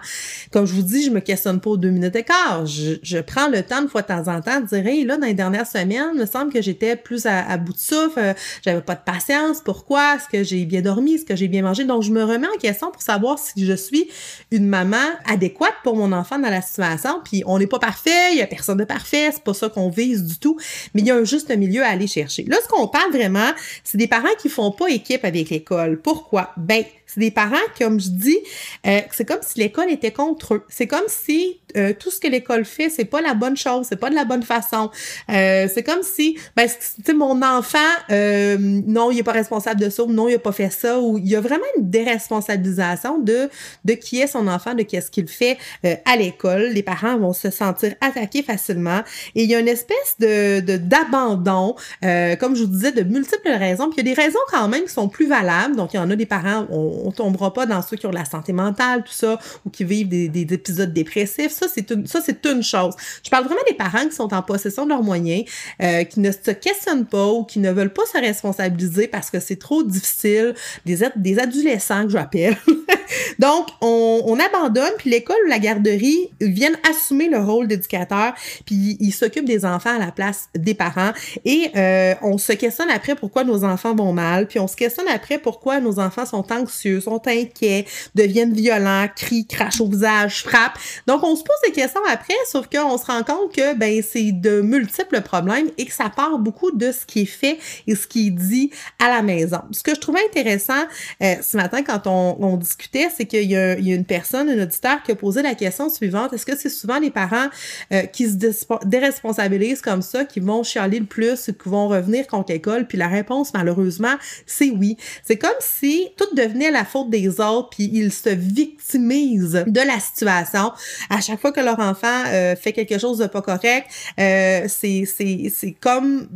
Comme 0.51 0.65
je 0.65 0.74
vous 0.74 0.82
dis, 0.82 1.05
je 1.05 1.12
me 1.12 1.20
questionne 1.20 1.62
pas 1.62 1.70
aux 1.70 1.77
deux 1.77 1.91
minutes 1.91 2.13
d'écart. 2.13 2.65
Je, 2.65 2.96
je 3.03 3.20
prends 3.20 3.48
le 3.48 3.62
temps 3.62 3.84
de 3.84 3.88
fois 3.88 4.01
de 4.01 4.08
temps 4.08 4.27
en 4.27 4.41
temps 4.41 4.60
de 4.60 4.65
dire, 4.65 4.88
hey, 4.88 5.05
là, 5.05 5.17
dans 5.17 5.27
les 5.27 5.36
dernières 5.36 5.67
semaines, 5.67 6.12
il 6.15 6.20
me 6.20 6.25
semble 6.25 6.51
que 6.51 6.63
j'étais 6.63 6.96
plus 6.96 7.27
à, 7.27 7.58
bout 7.58 7.74
de 7.74 7.77
souffle, 7.77 8.17
euh, 8.17 8.34
j'avais 8.65 8.82
pas 8.82 8.96
de 8.96 9.01
patience. 9.05 9.62
Pourquoi? 9.63 10.15
Est-ce 10.15 10.27
que 10.27 10.43
j'ai 10.43 10.65
bien 10.65 10.82
dormi? 10.82 11.13
Est-ce 11.13 11.25
que 11.25 11.36
j'ai 11.36 11.48
bien 11.48 11.62
mangé? 11.62 11.84
Donc, 11.84 12.01
je 12.01 12.12
me 12.12 12.24
remets 12.24 12.48
en 12.48 12.58
question 12.58 12.89
pour 12.89 13.03
savoir 13.03 13.38
si 13.38 13.65
je 13.65 13.74
suis 13.74 14.10
une 14.50 14.67
maman 14.67 14.98
adéquate 15.25 15.75
pour 15.84 15.96
mon 15.96 16.12
enfant 16.12 16.39
dans 16.39 16.50
la 16.50 16.63
situation. 16.63 17.22
Puis, 17.24 17.43
on 17.46 17.60
n'est 17.60 17.67
pas 17.67 17.79
parfait, 17.79 18.32
il 18.32 18.39
y 18.39 18.41
a 18.41 18.48
personne 18.48 18.77
de 18.77 18.84
parfait, 18.84 19.29
c'est 19.32 19.43
pas 19.43 19.53
ça 19.53 19.70
qu'on 19.70 19.89
vise 19.89 20.24
du 20.24 20.38
tout, 20.39 20.58
mais 20.96 21.01
il 21.01 21.08
y 21.08 21.12
a 21.12 21.15
un 21.15 21.24
juste 21.24 21.55
milieu 21.55 21.84
à 21.84 21.89
aller 21.89 22.08
chercher. 22.08 22.46
Là, 22.46 22.58
ce 22.63 22.67
qu'on 22.67 22.88
parle 22.88 23.12
vraiment, 23.12 23.51
c'est 23.84 24.00
des 24.00 24.08
parents 24.08 24.27
qui 24.41 24.50
font 24.50 24.72
pas 24.72 24.89
avec 25.24 25.50
l'école. 25.50 26.01
Pourquoi? 26.01 26.51
Ben, 26.57 26.83
C'est 27.13 27.20
des 27.20 27.32
parents, 27.32 27.55
comme 27.77 28.00
je 28.00 28.10
dis, 28.10 28.39
euh, 28.88 29.01
c'est 29.12 29.25
comme 29.25 29.41
si 29.41 29.60
l'école 29.60 29.91
était 29.91 30.12
contre 30.12 30.55
eux. 30.55 30.65
C'est 30.70 30.88
comme 30.88 31.08
si 31.08 31.60
euh, 31.77 31.93
tout 31.98 32.12
ce 32.12 32.20
que 32.20 32.27
l'école 32.27 32.65
fait, 32.65 32.89
c'est 32.89 33.05
pas 33.05 33.22
la 33.22 33.34
bonne 33.34 33.58
chose, 33.58 33.88
c'est 33.89 34.00
pas 34.00 34.10
de 34.10 34.15
la 34.15 34.25
bonne 34.25 34.43
façon. 34.43 34.91
Euh, 35.29 35.67
c'est 35.74 35.84
comme 35.84 36.03
si, 36.03 36.38
ben, 36.55 36.67
tu 37.03 37.13
mon 37.13 37.41
enfant, 37.41 37.77
euh, 38.12 38.58
non, 38.60 39.12
il 39.12 39.20
est 39.20 39.24
pas 39.24 39.32
responsable 39.32 39.79
de 39.79 39.89
ça, 39.89 40.03
ou 40.03 40.12
non, 40.12 40.27
il 40.27 40.36
a 40.36 40.39
pas 40.39 40.51
fait 40.51 40.72
ça, 40.72 41.00
ou 41.00 41.17
il 41.17 41.27
y 41.27 41.36
a 41.36 41.41
vraiment 41.41 41.63
une 41.77 41.89
déresponsabilisation 41.89 43.20
de 43.20 43.50
de 43.86 43.93
qui 43.93 44.22
est 44.22 44.27
son 44.27 44.48
enfant, 44.48 44.74
de 44.74 44.84
qu'est-ce 44.84 45.12
qu'il 45.12 45.27
fait 45.27 45.58
à 46.05 46.15
l'école. 46.15 46.70
Les 46.74 46.84
parents 46.84 47.17
vont 47.17 47.34
se 47.34 47.50
sentir 47.50 47.93
attaqués 48.01 48.43
facilement, 48.43 49.01
et 49.36 49.43
il 49.43 49.50
y 49.50 49.55
a 49.55 49.60
une 49.60 49.67
espèce 49.67 50.15
de 50.20 50.77
d'abandon, 50.77 51.75
comme 52.01 52.55
je 52.55 52.63
vous 52.63 52.72
disais, 52.72 52.91
de 52.91 53.03
multiples 53.03 53.50
raisons. 53.50 53.89
Puis 53.89 54.01
il 54.01 54.08
y 54.08 54.12
a 54.12 54.15
des 54.15 54.22
raisons 54.22 54.39
quand 54.50 54.67
même 54.67 54.84
qui 54.84 54.93
sont 54.93 55.10
plus 55.10 55.27
valables. 55.27 55.75
Donc 55.75 55.93
il 55.93 55.98
y 55.98 56.00
en 56.00 56.10
a 56.10 56.15
des 56.15 56.25
parents, 56.25 56.65
on, 56.72 57.02
on 57.03 57.12
tombera 57.12 57.53
pas 57.53 57.65
dans 57.65 57.81
ceux 57.81 57.98
qui 57.98 58.05
ont 58.05 58.12
la 58.12 58.25
santé 58.25 58.53
mentale, 58.53 59.03
tout 59.03 59.13
ça, 59.13 59.39
ou 59.65 59.69
qui 59.69 59.83
vivent 59.83 60.10
des, 60.10 60.29
des 60.29 60.53
épisodes 60.53 60.93
dépressifs 60.93 61.53
ça, 61.53 61.67
c'est 61.69 61.91
une, 61.91 62.05
une 62.51 62.63
chose. 62.63 62.95
Je 63.24 63.29
parle 63.29 63.45
vraiment 63.45 63.62
des 63.67 63.75
parents 63.75 64.05
qui 64.07 64.15
sont 64.15 64.33
en 64.33 64.41
possession 64.41 64.86
de 64.86 64.89
leurs 64.89 65.03
moyens, 65.03 65.45
euh, 65.81 66.03
qui 66.03 66.19
ne 66.19 66.31
se 66.31 66.51
questionnent 66.51 67.05
pas 67.05 67.27
ou 67.27 67.43
qui 67.43 67.60
ne 67.60 67.72
veulent 67.72 67.93
pas 67.93 68.03
se 68.12 68.19
responsabiliser 68.19 69.07
parce 69.07 69.29
que 69.29 69.39
c'est 69.39 69.57
trop 69.57 69.83
difficile, 69.83 70.53
des, 70.86 71.00
des 71.15 71.39
adolescents 71.39 72.03
que 72.03 72.10
j'appelle. 72.10 72.57
Donc, 73.39 73.67
on, 73.81 74.22
on 74.25 74.39
abandonne, 74.39 74.91
puis 74.98 75.10
l'école 75.10 75.38
ou 75.45 75.50
la 75.50 75.60
garderie 75.60 76.31
viennent 76.41 76.77
assumer 76.89 77.29
le 77.29 77.39
rôle 77.39 77.67
d'éducateur, 77.67 78.33
puis 78.65 78.98
ils 79.00 79.12
s'occupent 79.12 79.45
des 79.45 79.65
enfants 79.65 79.95
à 79.95 80.00
la 80.00 80.12
place 80.12 80.50
des 80.55 80.74
parents. 80.74 81.12
Et 81.45 81.69
euh, 81.75 82.15
on 82.22 82.38
se 82.38 82.53
questionne 82.53 82.89
après 82.89 83.15
pourquoi 83.15 83.43
nos 83.43 83.63
enfants 83.63 83.95
vont 83.95 84.13
mal, 84.13 84.48
puis 84.48 84.60
on 84.60 84.67
se 84.67 84.75
questionne 84.75 85.07
après 85.07 85.38
pourquoi 85.38 85.79
nos 85.79 86.00
enfants 86.00 86.25
sont 86.25 86.51
anxieux, 86.51 86.92
sont 87.00 87.21
inquiets, 87.27 87.85
deviennent 88.15 88.53
violents, 88.53 89.07
crient, 89.15 89.47
crachent 89.47 89.81
au 89.81 89.88
visage, 89.88 90.43
frappent. 90.43 90.77
Donc, 91.07 91.23
on 91.23 91.35
se 91.35 91.43
pose 91.43 91.55
des 91.65 91.71
questions 91.71 92.01
après, 92.09 92.33
sauf 92.51 92.67
qu'on 92.67 92.97
se 92.97 93.05
rend 93.05 93.23
compte 93.23 93.53
que 93.55 93.75
ben 93.75 94.01
c'est 94.01 94.31
de 94.31 94.62
multiples 94.62 95.21
problèmes 95.21 95.69
et 95.77 95.85
que 95.85 95.93
ça 95.93 96.09
part 96.09 96.38
beaucoup 96.39 96.71
de 96.71 96.91
ce 96.91 97.05
qui 97.05 97.21
est 97.21 97.25
fait 97.25 97.57
et 97.88 97.95
ce 97.95 98.07
qui 98.07 98.27
est 98.27 98.31
dit 98.31 98.71
à 99.00 99.09
la 99.09 99.21
maison. 99.21 99.62
Ce 99.71 99.83
que 99.83 99.93
je 99.95 100.00
trouvais 100.00 100.19
intéressant 100.27 100.83
euh, 101.21 101.35
ce 101.41 101.57
matin 101.57 101.83
quand 101.83 102.07
on, 102.07 102.57
discutait, 102.57 103.09
c'est 103.15 103.25
qu'il 103.25 103.50
y, 103.50 103.55
a 103.55 103.75
une 103.75 104.05
personne, 104.05 104.50
un 104.50 104.62
auditeur, 104.62 105.01
qui 105.03 105.12
a 105.12 105.15
posé 105.15 105.41
la 105.41 105.55
question 105.55 105.89
suivante 105.89 106.33
est-ce 106.33 106.45
que 106.45 106.57
c'est 106.57 106.69
souvent 106.69 107.00
les 107.00 107.12
parents 107.12 107.47
euh, 107.91 108.03
qui 108.03 108.29
se 108.29 108.38
déresponsabilisent 108.85 109.81
comme 109.81 110.01
ça, 110.01 110.25
qui 110.25 110.39
vont 110.39 110.63
chialer 110.63 111.00
le 111.00 111.05
plus, 111.05 111.45
qui 111.45 111.69
vont 111.69 111.88
revenir 111.88 112.27
contre 112.27 112.51
l'école? 112.51 112.88
Puis 112.88 112.97
la 112.97 113.07
réponse, 113.07 113.53
malheureusement, 113.53 114.15
c'est 114.45 114.69
oui. 114.69 114.97
C'est 115.23 115.38
comme 115.38 115.51
si 115.59 116.09
tout 116.17 116.35
devenait 116.35 116.71
la 116.74 116.86
faute 116.86 117.10
des 117.10 117.39
autres, 117.39 117.70
puis 117.70 117.89
ils 117.94 118.12
se 118.12 118.30
victimisent 118.30 119.63
de 119.65 119.82
la 119.82 120.00
situation 120.00 120.72
à 121.10 121.22
chaque 121.22 121.39
fois 121.39 121.51
que 121.51 121.60
leur 121.60 121.80
enfant 121.80 122.24
euh, 122.27 122.56
fait 122.56 122.74
quelque 122.74 122.98
chose 122.98 123.18
de 123.18 123.27
pas 123.27 123.42
correct, 123.42 123.88
euh, 124.20 124.65
c'est, 124.68 125.06
c'est, 125.06 125.51
c'est 125.56 125.72
comme 125.72 126.27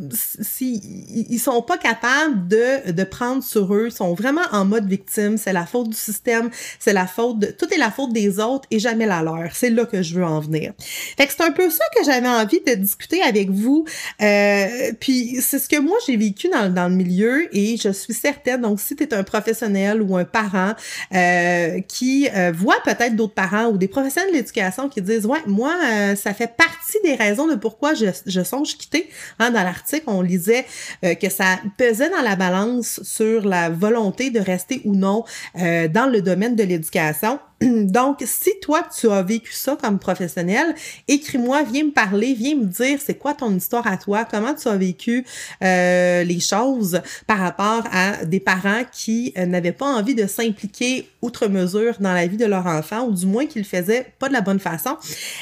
si 0.42 0.82
ils 1.30 1.40
sont 1.40 1.62
pas 1.62 1.78
capables 1.78 2.48
de, 2.48 2.92
de 2.92 3.04
prendre 3.04 3.44
sur 3.44 3.74
eux, 3.74 3.90
sont 3.90 4.14
vraiment 4.14 4.42
en 4.52 4.66
mode 4.66 4.88
victime, 4.88 5.38
c'est 5.38 5.54
la 5.54 5.66
faute 5.66 5.90
du 5.90 5.98
système, 5.98 6.50
c'est 6.80 6.94
la 6.94 7.08
faute 7.08 7.40
de, 7.40 7.48
tout 7.48 7.72
est 7.74 7.78
la 7.78 7.92
faute 7.92 8.14
des 8.14 8.40
autres 8.40 8.68
et 8.72 8.80
jamais 8.80 9.06
la 9.06 9.22
leur. 9.22 9.50
C'est 9.54 9.70
là 9.70 9.86
que 9.86 10.02
je 10.02 10.16
veux 10.16 10.26
en 10.26 10.40
venir. 10.40 10.74
Fait 10.80 11.26
que 11.28 11.34
c'est 11.36 11.44
un 11.44 11.52
peu 11.52 11.70
ça 11.70 11.84
que 11.96 12.04
j'avais 12.06 12.28
envie 12.28 12.62
de 12.66 12.74
discuter 12.76 13.22
avec 13.22 13.50
vous. 13.50 13.86
Euh, 14.22 14.92
puis 15.00 15.42
c'est 15.42 15.60
ce 15.60 15.70
que 15.70 15.80
moi 15.80 15.98
j'ai 16.06 16.18
vécu 16.18 16.50
dans, 16.50 16.74
dans 16.74 16.90
le 16.90 16.96
milieu 16.96 17.56
et 17.56 17.78
je 17.78 17.90
suis 17.90 18.14
certaine, 18.14 18.62
donc 18.62 18.80
si 18.80 18.96
tu 18.96 19.04
es 19.04 19.14
un 19.14 19.24
professionnel 19.24 20.02
ou 20.02 20.18
un 20.18 20.26
parent 20.28 20.74
euh, 21.14 21.82
qui 21.88 22.30
euh, 22.36 22.52
voit 22.56 22.82
peut-être 22.84 23.16
d'autres 23.16 23.34
parents 23.34 23.68
ou 23.68 23.78
des 23.78 23.88
professionnels 23.88 24.32
de 24.32 24.38
l'éducation 24.38 24.90
qui 24.90 25.02
disent 25.02 25.26
ouais 25.26 25.42
moi 25.46 25.74
euh, 25.86 26.16
ça 26.16 26.34
fait 26.34 26.56
partie 26.56 26.98
des 27.04 27.16
raisons 27.16 27.48
de 27.48 27.56
pourquoi 27.56 27.94
je, 27.94 28.06
je 28.26 28.42
songe 28.44 28.78
quitter 28.78 29.10
hein, 29.40 29.52
dans 29.52 29.64
l'article. 29.64 30.06
On 30.08 30.22
lisait 30.22 30.66
que 31.02 31.30
ça 31.30 31.60
pesait 31.78 32.10
dans 32.10 32.22
la 32.22 32.36
balance 32.36 33.02
sur 33.04 33.46
la 33.46 33.70
volonté 33.70 34.30
de 34.30 34.40
rester 34.40 34.82
ou 34.86 34.96
non 34.96 35.24
dans 35.56 36.12
le 36.12 36.22
domaine 36.22 36.56
de 36.56 36.64
l'éducation 36.64 37.40
Donc, 37.62 38.24
si 38.26 38.52
toi, 38.62 38.84
tu 38.96 39.10
as 39.10 39.24
vécu 39.24 39.52
ça 39.52 39.76
comme 39.82 39.98
professionnel, 39.98 40.76
écris-moi, 41.08 41.64
viens 41.64 41.86
me 41.86 41.92
parler, 41.92 42.34
viens 42.34 42.56
me 42.56 42.66
dire 42.66 43.00
c'est 43.04 43.16
quoi 43.16 43.34
ton 43.34 43.56
histoire 43.56 43.88
à 43.88 43.98
toi, 43.98 44.26
comment 44.26 44.54
tu 44.54 44.68
as 44.68 44.76
vécu 44.76 45.26
euh, 45.64 46.24
les 46.24 46.40
choses 46.40 47.02
par 47.26 47.40
rapport 47.40 47.84
à 47.92 48.26
des 48.26 48.40
parents 48.40 48.84
qui 48.92 49.34
euh, 49.38 49.46
n'avaient 49.46 49.72
pas 49.72 49.88
envie 49.88 50.14
de 50.14 50.28
s'impliquer 50.28 51.10
outre 51.22 51.48
mesure 51.48 51.96
dans 52.00 52.14
la 52.14 52.28
vie 52.28 52.38
de 52.38 52.46
leur 52.46 52.68
enfant, 52.68 53.08
ou 53.08 53.12
du 53.12 53.26
moins 53.26 53.48
qu'ils 53.48 53.64
le 53.64 53.68
faisaient 53.68 54.14
pas 54.20 54.28
de 54.28 54.34
la 54.34 54.42
bonne 54.42 54.60
façon. 54.60 54.96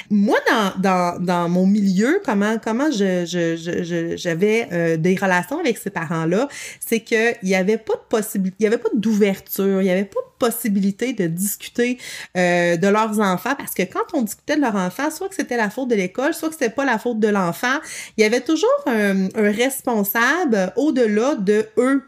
Moi, 0.09 0.37
dans, 0.49 0.81
dans, 0.81 1.23
dans 1.23 1.49
mon 1.49 1.67
milieu, 1.67 2.21
comment, 2.23 2.57
comment 2.63 2.91
je, 2.91 3.25
je, 3.25 3.57
je, 3.57 4.15
j'avais 4.15 4.69
euh, 4.71 4.97
des 4.97 5.15
relations 5.15 5.59
avec 5.59 5.77
ces 5.77 5.89
parents-là, 5.89 6.47
c'est 6.79 7.01
qu'il 7.01 7.35
n'y 7.43 7.55
avait 7.55 7.77
pas 7.77 7.95
de 7.95 8.07
possibilité, 8.07 8.55
il 8.59 8.63
n'y 8.63 8.67
avait 8.67 8.81
pas 8.81 8.89
d'ouverture, 8.93 9.81
il 9.81 9.85
n'y 9.85 9.91
avait 9.91 10.05
pas 10.05 10.21
de 10.21 10.35
possibilité 10.39 11.13
de 11.13 11.27
discuter 11.27 11.97
euh, 12.37 12.77
de 12.77 12.87
leurs 12.87 13.19
enfants 13.19 13.55
parce 13.57 13.73
que 13.73 13.83
quand 13.83 14.13
on 14.13 14.21
discutait 14.21 14.55
de 14.55 14.61
leur 14.61 14.75
enfant, 14.75 15.09
soit 15.11 15.29
que 15.29 15.35
c'était 15.35 15.57
la 15.57 15.69
faute 15.69 15.89
de 15.89 15.95
l'école, 15.95 16.33
soit 16.33 16.49
que 16.49 16.55
c'était 16.55 16.69
pas 16.69 16.85
la 16.85 16.97
faute 16.97 17.19
de 17.19 17.27
l'enfant, 17.27 17.79
il 18.17 18.21
y 18.21 18.25
avait 18.25 18.41
toujours 18.41 18.69
un, 18.85 19.25
un 19.35 19.51
responsable 19.51 20.73
au-delà 20.75 21.35
de 21.35 21.65
eux 21.77 22.03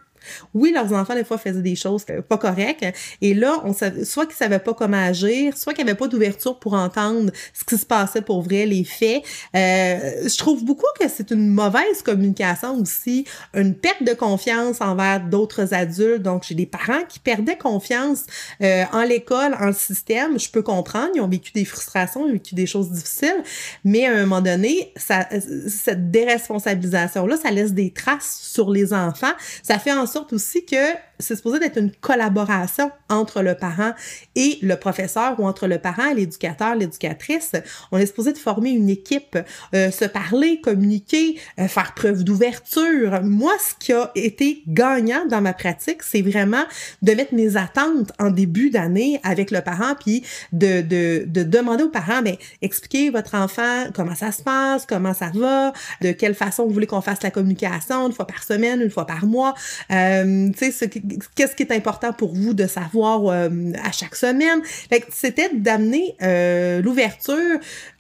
oui, 0.54 0.72
leurs 0.74 0.94
enfants, 0.94 1.16
des 1.16 1.24
fois, 1.24 1.38
faisaient 1.38 1.62
des 1.62 1.76
choses 1.76 2.06
pas 2.28 2.38
correctes. 2.38 2.86
Et 3.22 3.34
là, 3.34 3.62
on 3.64 3.74
savait, 3.74 4.06
soit 4.06 4.26
qu'ils 4.26 4.36
savaient 4.36 4.60
pas 4.60 4.74
comment 4.74 4.98
agir, 4.98 5.58
soit 5.58 5.74
qu'il 5.74 5.86
n'y 5.86 5.92
avait 5.92 5.98
pas 5.98 6.08
d'ouverture 6.08 6.60
pour 6.60 6.74
entendre 6.74 7.32
ce 7.54 7.64
qui 7.64 7.78
se 7.78 7.86
passait 7.86 8.22
pour 8.22 8.42
vrai, 8.42 8.66
les 8.66 8.84
faits. 8.84 9.24
Euh, 9.56 10.28
je 10.28 10.38
trouve 10.38 10.64
beaucoup 10.64 10.86
que 11.00 11.08
c'est 11.08 11.32
une 11.32 11.50
mauvaise 11.50 12.02
communication 12.04 12.76
aussi, 12.80 13.26
une 13.54 13.76
perte 13.76 14.04
de 14.04 14.14
confiance 14.14 14.82
envers 14.82 15.22
d'autres 15.22 15.74
adultes. 15.74 16.22
Donc, 16.22 16.44
j'ai 16.48 16.56
des 16.56 16.66
parents 16.66 17.04
qui 17.08 17.20
perdaient 17.20 17.58
confiance 17.58 18.26
euh, 18.62 18.84
en 18.92 19.04
l'école, 19.04 19.56
en 19.60 19.68
le 19.68 19.74
système. 19.74 20.40
Je 20.40 20.50
peux 20.50 20.62
comprendre, 20.62 21.10
ils 21.16 21.22
ont 21.22 21.28
vécu 21.28 21.52
des 21.52 21.66
frustrations, 21.66 22.26
ils 22.26 22.30
ont 22.30 22.34
vécu 22.34 22.56
des 22.56 22.66
choses 22.66 22.92
difficiles, 22.92 23.44
mais 23.84 24.06
à 24.06 24.12
un 24.12 24.26
moment 24.26 24.42
donné, 24.42 24.92
ça, 24.96 25.28
cette 25.68 26.12
déresponsabilisation-là, 26.12 27.38
ça 27.38 27.52
laisse 27.52 27.74
des 27.74 27.92
traces 27.92 28.40
sur 28.42 28.72
les 28.72 28.94
enfants. 28.94 29.34
Ça 29.64 29.80
fait 29.80 29.94
en 29.94 30.06
sorte 30.06 30.17
aussi 30.32 30.66
que 30.66 30.76
c'est 31.20 31.36
supposé 31.36 31.60
d'être 31.60 31.78
une 31.78 31.92
collaboration 31.92 32.92
entre 33.10 33.42
le 33.42 33.56
parent 33.56 33.94
et 34.36 34.60
le 34.62 34.76
professeur 34.76 35.40
ou 35.40 35.48
entre 35.48 35.68
le 35.68 35.80
parent 35.80 36.12
et 36.12 36.14
l'éducateur, 36.14 36.76
l'éducatrice. 36.76 37.54
On 37.92 37.98
est 37.98 38.06
supposé 38.06 38.34
de 38.34 38.38
former 38.38 38.70
une 38.70 38.90
équipe, 38.90 39.38
euh, 39.74 39.92
se 39.92 40.06
parler, 40.06 40.62
communiquer, 40.62 41.40
euh, 41.60 41.68
faire 41.68 41.94
preuve 41.96 42.24
d'ouverture. 42.24 43.22
Moi, 43.24 43.54
ce 43.60 43.74
qui 43.84 43.94
a 43.94 44.12
été 44.16 44.64
gagnant 44.68 45.26
dans 45.26 45.42
ma 45.42 45.54
pratique, 45.54 46.04
c'est 46.04 46.22
vraiment 46.22 46.64
de 47.02 47.14
mettre 47.14 47.34
mes 47.34 47.58
attentes 47.58 48.12
en 48.20 48.30
début 48.30 48.70
d'année 48.70 49.20
avec 49.24 49.52
le 49.52 49.62
parent, 49.62 49.96
puis 50.00 50.24
de, 50.52 50.82
de, 50.82 51.24
de 51.26 51.44
demander 51.44 51.84
au 51.84 51.90
parent, 51.90 52.22
mais 52.24 52.38
expliquez 52.62 53.10
votre 53.10 53.36
enfant 53.36 53.86
comment 53.94 54.16
ça 54.16 54.32
se 54.32 54.44
passe, 54.44 54.86
comment 54.86 55.14
ça 55.14 55.32
va, 55.34 55.74
de 56.02 56.12
quelle 56.12 56.36
façon 56.36 56.66
vous 56.66 56.74
voulez 56.74 56.88
qu'on 56.88 57.02
fasse 57.02 57.24
la 57.24 57.32
communication, 57.32 58.08
une 58.08 58.14
fois 58.14 58.28
par 58.28 58.44
semaine, 58.44 58.82
une 58.82 58.92
fois 58.92 59.06
par 59.06 59.26
mois. 59.26 59.56
Euh, 59.92 60.07
tu 60.54 60.72
sais, 60.72 60.90
qu'est-ce 61.36 61.56
qui 61.56 61.64
est 61.64 61.72
important 61.72 62.14
pour 62.14 62.34
vous 62.34 62.54
de 62.54 62.68
savoir 62.68 63.26
euh, 63.28 63.50
à 63.84 63.92
chaque 63.92 64.16
semaine? 64.16 64.62
C'était 65.12 65.50
d'amener 65.54 66.16
euh, 66.22 66.82
l'ouverture 66.82 67.60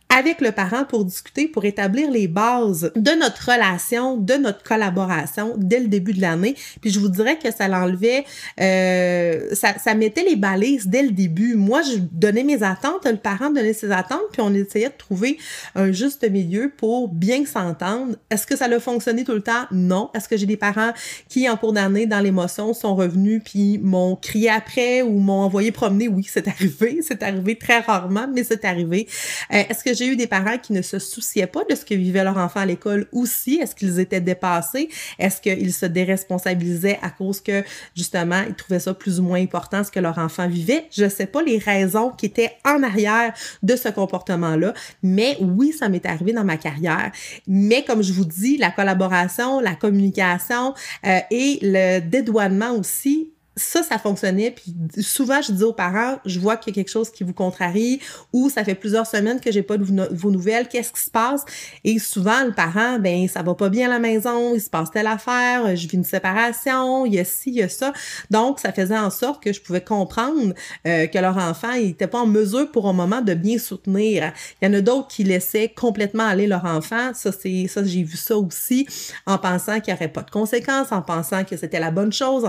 avec 0.09 0.41
le 0.41 0.51
parent 0.51 0.85
pour 0.85 1.03
discuter, 1.05 1.47
pour 1.47 1.65
établir 1.65 2.09
les 2.09 2.27
bases 2.27 2.91
de 2.95 3.11
notre 3.11 3.51
relation, 3.51 4.17
de 4.17 4.35
notre 4.35 4.63
collaboration 4.63 5.55
dès 5.57 5.79
le 5.79 5.87
début 5.87 6.13
de 6.13 6.21
l'année. 6.21 6.55
Puis 6.81 6.91
je 6.91 6.99
vous 6.99 7.09
dirais 7.09 7.37
que 7.37 7.51
ça 7.51 7.67
l'enlevait, 7.67 8.23
euh, 8.59 9.53
ça, 9.53 9.77
ça 9.77 9.95
mettait 9.95 10.23
les 10.23 10.35
balises 10.35 10.87
dès 10.87 11.03
le 11.03 11.11
début. 11.11 11.55
Moi, 11.55 11.81
je 11.81 11.97
donnais 12.11 12.43
mes 12.43 12.63
attentes, 12.63 13.05
le 13.05 13.17
parent 13.17 13.49
donnait 13.49 13.73
ses 13.73 13.91
attentes, 13.91 14.21
puis 14.31 14.41
on 14.41 14.53
essayait 14.53 14.89
de 14.89 14.97
trouver 14.97 15.37
un 15.75 15.91
juste 15.91 16.29
milieu 16.29 16.71
pour 16.75 17.09
bien 17.09 17.45
s'entendre. 17.45 18.15
Est-ce 18.29 18.47
que 18.47 18.55
ça 18.55 18.65
a 18.65 18.79
fonctionné 18.79 19.23
tout 19.23 19.33
le 19.33 19.41
temps? 19.41 19.65
Non. 19.71 20.09
Est-ce 20.13 20.29
que 20.29 20.37
j'ai 20.37 20.45
des 20.45 20.57
parents 20.57 20.91
qui, 21.27 21.49
en 21.49 21.57
cours 21.57 21.73
d'année, 21.73 22.05
dans 22.05 22.19
l'émotion, 22.19 22.73
sont 22.73 22.95
revenus 22.95 23.41
puis 23.43 23.77
m'ont 23.77 24.15
crié 24.15 24.49
après 24.49 25.01
ou 25.01 25.19
m'ont 25.19 25.41
envoyé 25.41 25.71
promener? 25.71 26.07
Oui, 26.07 26.25
c'est 26.29 26.47
arrivé. 26.47 26.99
C'est 27.01 27.23
arrivé 27.23 27.55
très 27.55 27.79
rarement, 27.79 28.27
mais 28.33 28.43
c'est 28.43 28.63
arrivé. 28.63 29.07
Euh, 29.53 29.63
Est-ce 29.69 29.83
que 29.83 29.96
j'ai 29.97 30.07
eu 30.07 30.15
des 30.15 30.27
parents 30.27 30.57
qui 30.57 30.73
ne 30.73 30.81
se 30.81 30.99
souciaient 30.99 31.47
pas 31.47 31.63
de 31.69 31.75
ce 31.75 31.83
que 31.83 31.95
vivait 31.95 32.23
leur 32.23 32.37
enfant 32.37 32.61
à 32.61 32.65
l'école 32.65 33.07
aussi? 33.11 33.55
Est-ce 33.55 33.75
qu'ils 33.75 33.99
étaient 33.99 34.21
dépassés? 34.21 34.89
Est-ce 35.19 35.41
qu'ils 35.41 35.73
se 35.73 35.85
déresponsabilisaient 35.85 36.99
à 37.01 37.09
cause 37.09 37.41
que, 37.41 37.63
justement, 37.95 38.41
ils 38.47 38.55
trouvaient 38.55 38.79
ça 38.79 38.93
plus 38.93 39.19
ou 39.19 39.23
moins 39.23 39.41
important 39.41 39.83
ce 39.83 39.91
que 39.91 39.99
leur 39.99 40.17
enfant 40.17 40.47
vivait? 40.47 40.85
Je 40.91 41.05
ne 41.05 41.09
sais 41.09 41.25
pas 41.25 41.41
les 41.41 41.57
raisons 41.57 42.11
qui 42.11 42.27
étaient 42.27 42.51
en 42.65 42.83
arrière 42.83 43.33
de 43.63 43.75
ce 43.75 43.89
comportement-là, 43.89 44.73
mais 45.03 45.37
oui, 45.41 45.73
ça 45.73 45.89
m'est 45.89 46.05
arrivé 46.05 46.33
dans 46.33 46.43
ma 46.43 46.57
carrière. 46.57 47.11
Mais 47.47 47.83
comme 47.83 48.03
je 48.03 48.13
vous 48.13 48.25
dis, 48.25 48.57
la 48.57 48.71
collaboration, 48.71 49.59
la 49.59 49.75
communication 49.75 50.73
euh, 51.05 51.19
et 51.31 51.59
le 51.61 51.99
dédouanement 51.99 52.71
aussi 52.71 53.31
ça, 53.57 53.83
ça 53.83 53.97
fonctionnait. 53.97 54.51
Puis 54.51 54.73
souvent, 55.03 55.41
je 55.41 55.51
dis 55.51 55.63
aux 55.63 55.73
parents, 55.73 56.19
je 56.25 56.39
vois 56.39 56.55
qu'il 56.55 56.73
y 56.73 56.79
a 56.79 56.81
quelque 56.81 56.91
chose 56.91 57.09
qui 57.09 57.23
vous 57.23 57.33
contrarie 57.33 57.99
ou 58.31 58.49
ça 58.49 58.63
fait 58.63 58.75
plusieurs 58.75 59.07
semaines 59.07 59.41
que 59.41 59.51
j'ai 59.51 59.63
pas 59.63 59.77
de 59.77 59.83
vos 59.83 60.31
nouvelles. 60.31 60.67
Qu'est-ce 60.67 60.93
qui 60.93 61.01
se 61.01 61.11
passe? 61.11 61.43
Et 61.83 61.99
souvent, 61.99 62.45
le 62.45 62.53
parent, 62.53 62.99
ben, 62.99 63.27
ça 63.27 63.41
va 63.41 63.55
pas 63.55 63.69
bien 63.69 63.87
à 63.87 63.89
la 63.89 63.99
maison, 63.99 64.53
il 64.53 64.61
se 64.61 64.69
passe 64.69 64.91
telle 64.91 65.07
affaire, 65.07 65.75
je 65.75 65.87
vis 65.87 65.95
une 65.95 66.03
séparation, 66.03 67.05
il 67.05 67.15
y 67.15 67.19
a 67.19 67.25
ci, 67.25 67.49
il 67.49 67.55
y 67.55 67.63
a 67.63 67.69
ça. 67.69 67.91
Donc, 68.29 68.59
ça 68.59 68.71
faisait 68.71 68.97
en 68.97 69.09
sorte 69.09 69.43
que 69.43 69.51
je 69.51 69.61
pouvais 69.61 69.81
comprendre 69.81 70.53
euh, 70.85 71.07
que 71.07 71.17
leur 71.17 71.37
enfant 71.37 71.73
n'était 71.73 72.07
pas 72.07 72.19
en 72.19 72.27
mesure 72.27 72.71
pour 72.71 72.87
un 72.87 72.93
moment 72.93 73.21
de 73.21 73.33
bien 73.33 73.57
soutenir. 73.57 74.31
Il 74.61 74.67
y 74.67 74.71
en 74.71 74.73
a 74.73 74.81
d'autres 74.81 75.07
qui 75.07 75.23
laissaient 75.23 75.69
complètement 75.69 76.25
aller 76.25 76.45
leur 76.47 76.65
enfant. 76.65 77.11
Ça, 77.13 77.31
c'est, 77.31 77.67
ça, 77.67 77.83
j'ai 77.83 78.03
vu 78.03 78.17
ça 78.17 78.37
aussi 78.37 78.87
en 79.25 79.37
pensant 79.37 79.79
qu'il 79.79 79.93
n'y 79.93 79.99
aurait 79.99 80.11
pas 80.11 80.21
de 80.21 80.31
conséquences, 80.31 80.91
en 80.91 81.01
pensant 81.01 81.43
que 81.43 81.57
c'était 81.57 81.79
la 81.79 81.91
bonne 81.91 82.13
chose, 82.13 82.45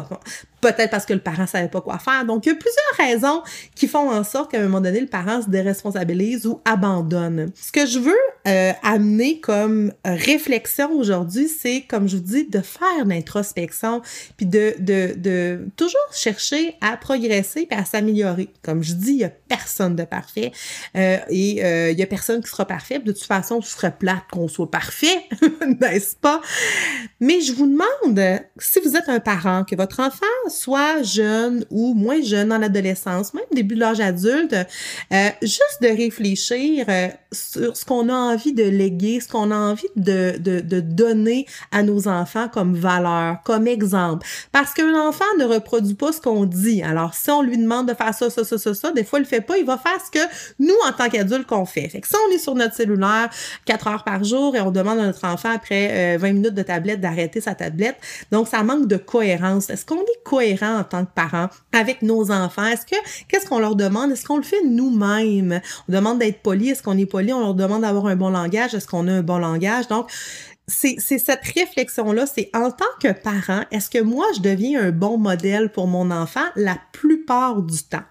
peut-être 0.61 0.91
parce 0.91 1.07
que 1.07 1.13
le 1.13 1.21
parent 1.21 1.47
savait 1.47 1.69
pas 1.69 1.81
quoi 1.81 1.99
faire. 1.99 2.25
Donc, 2.25 2.47
il 2.47 2.51
y 2.51 2.53
a 2.53 2.57
plusieurs 2.57 3.09
raisons 3.15 3.43
qui 3.75 3.87
font 3.87 4.11
en 4.11 4.25
sorte 4.25 4.51
qu'à 4.51 4.59
un 4.59 4.63
moment 4.63 4.81
donné, 4.81 5.01
le 5.01 5.07
parent 5.07 5.43
se 5.43 5.49
déresponsabilise 5.49 6.47
ou 6.47 6.61
abandonne. 6.65 7.51
Ce 7.55 7.73
que 7.73 7.87
je 7.87 7.99
veux 7.99 8.15
euh, 8.47 8.73
amener 8.83 9.41
comme 9.41 9.93
réflexion 10.05 10.93
aujourd'hui, 10.93 11.49
c'est, 11.49 11.83
comme 11.83 12.09
je 12.09 12.17
vous 12.17 12.23
dis, 12.23 12.45
de 12.47 12.61
faire 12.61 13.05
l'introspection, 13.07 14.03
puis 14.37 14.47
de, 14.47 14.75
de, 14.79 15.15
de 15.17 15.69
toujours 15.77 16.01
chercher 16.13 16.77
à 16.81 16.97
progresser 16.97 17.69
et 17.71 17.75
à 17.75 17.85
s'améliorer. 17.85 18.49
Comme 18.63 18.83
je 18.83 18.95
dis, 18.95 19.13
il 19.13 19.19
y 19.19 19.25
a 19.25 19.31
personne 19.49 19.97
de 19.97 20.05
parfait 20.05 20.53
euh, 20.97 21.19
et 21.29 21.65
euh, 21.65 21.91
il 21.91 21.99
y 21.99 22.03
a 22.03 22.07
personne 22.07 22.43
qui 22.43 22.51
sera 22.51 22.67
parfait. 22.67 22.99
De 22.99 23.13
toute 23.13 23.25
façon, 23.25 23.61
ce 23.61 23.71
serait 23.71 23.97
plate 23.97 24.25
qu'on 24.33 24.49
soit 24.49 24.71
parfait, 24.71 25.27
n'est-ce 25.81 26.17
pas? 26.17 26.41
Mais 27.21 27.41
je 27.41 27.53
vous 27.53 27.67
demande, 27.67 28.41
si 28.59 28.81
vous 28.81 28.97
êtes 28.97 29.09
un 29.09 29.21
parent, 29.21 29.65
que 29.65 29.77
votre 29.77 30.01
enfant 30.01 30.27
soit 30.49 31.03
jeune 31.03 31.65
ou 31.71 31.95
moins 31.95 32.23
jeune 32.23 32.53
en 32.53 32.63
adolescence, 32.63 33.35
même 33.35 33.45
début 33.53 33.75
de 33.75 33.81
l'âge 33.81 34.01
adulte, 34.01 34.55
euh, 35.13 35.29
juste 35.43 35.79
de 35.83 35.89
réfléchir 35.89 36.87
euh, 36.89 37.09
sur 37.33 37.77
ce 37.77 37.85
qu'on 37.85 38.09
a 38.09 38.15
envie 38.15 38.53
de 38.53 38.63
léguer, 38.63 39.21
ce 39.21 39.29
qu'on 39.29 39.51
a 39.51 39.57
envie 39.57 39.89
de, 39.97 40.37
de, 40.39 40.61
de, 40.61 40.81
donner 40.81 41.47
à 41.73 41.83
nos 41.83 42.09
enfants 42.09 42.49
comme 42.49 42.75
valeur, 42.75 43.39
comme 43.45 43.67
exemple. 43.67 44.27
Parce 44.53 44.73
qu'un 44.73 44.99
enfant 45.09 45.25
ne 45.39 45.45
reproduit 45.45 45.95
pas 45.95 46.13
ce 46.13 46.21
qu'on 46.21 46.45
dit. 46.45 46.83
Alors, 46.83 47.15
si 47.15 47.31
on 47.31 47.43
lui 47.43 47.59
demande 47.59 47.89
de 47.89 47.95
faire 47.95 48.15
ça, 48.15 48.31
ça, 48.31 48.45
ça, 48.45 48.59
ça, 48.59 48.75
ça, 48.75 48.93
des 48.93 49.05
fois, 49.05 49.19
il 49.19 49.23
le 49.23 49.29
fait 49.29 49.41
pas, 49.41 49.59
il 49.59 49.65
va 49.65 49.77
faire 49.77 49.99
ce 50.05 50.11
que 50.11 50.25
nous, 50.59 50.75
en 50.87 50.93
tant 50.93 51.09
qu'adultes, 51.09 51.47
qu'on 51.47 51.67
fait. 51.67 51.89
Fait 51.89 52.03
si 52.05 52.15
on 52.29 52.35
est 52.35 52.39
sur 52.39 52.55
notre 52.55 52.75
cellulaire 52.75 53.31
quatre 53.65 53.87
heures 53.89 54.05
par 54.05 54.25
jour 54.25 54.57
et 54.57 54.61
on 54.61 54.71
demande 54.71 54.99
à 54.99 55.07
notre 55.07 55.27
enfant 55.27 55.51
après 55.51 56.17
20 56.19 56.29
euh, 56.29 56.33
minutes 56.33 56.55
de 56.55 56.63
tablette 56.63 57.01
d'arrêter 57.01 57.41
sa 57.41 57.55
tablette, 57.55 57.97
donc 58.31 58.49
ça 58.49 58.63
manque 58.63 58.87
de 58.87 58.97
cohérence. 58.97 59.71
Est-ce 59.71 59.85
qu'on 59.85 60.01
est 60.01 60.23
cohérent 60.25 60.38
en 60.41 60.85
tant 60.85 61.05
que 61.05 61.11
parent 61.15 61.49
avec 61.73 62.03
nos 62.03 62.31
enfants? 62.31 62.67
Est-ce 62.67 62.87
que, 62.87 62.97
qu'est-ce 63.29 63.47
qu'on 63.47 63.59
leur 63.59 63.77
demande? 63.77 64.13
Est-ce 64.13 64.25
qu'on 64.25 64.37
le 64.37 64.43
fait 64.43 64.65
nous-mêmes? 64.65 65.61
On 65.89 65.93
demande 65.93 66.19
d'être 66.19 66.43
poli. 66.43 66.71
Est-ce 66.71 66.83
qu'on 66.83 66.99
est 66.99 67.07
poli? 67.07 67.33
On 67.33 67.41
leur 67.41 67.55
demande 67.55 67.83
d'avoir 67.83 68.07
un 68.07 68.17
bon 68.17 68.31
langage. 68.31 68.75
Est-ce 68.75 68.87
qu'on 68.87 69.09
a 69.09 69.13
un 69.13 69.23
bon 69.23 69.39
langage? 69.39 69.89
Donc, 69.89 70.11
c'est 70.67 70.99
cette 70.99 71.45
réflexion-là, 71.45 72.27
c'est 72.27 72.51
en 72.55 72.71
tant 72.71 72.85
que 73.03 73.13
parent, 73.13 73.63
est-ce 73.71 73.89
que 73.89 74.03
moi, 74.03 74.27
je 74.37 74.41
deviens 74.41 74.83
un 74.83 74.91
bon 74.91 75.17
modèle 75.17 75.73
pour 75.73 75.87
mon 75.87 76.11
enfant 76.11 76.45
la 76.57 76.77
plupart 76.93 77.63
du 77.63 77.83
temps? 77.83 78.03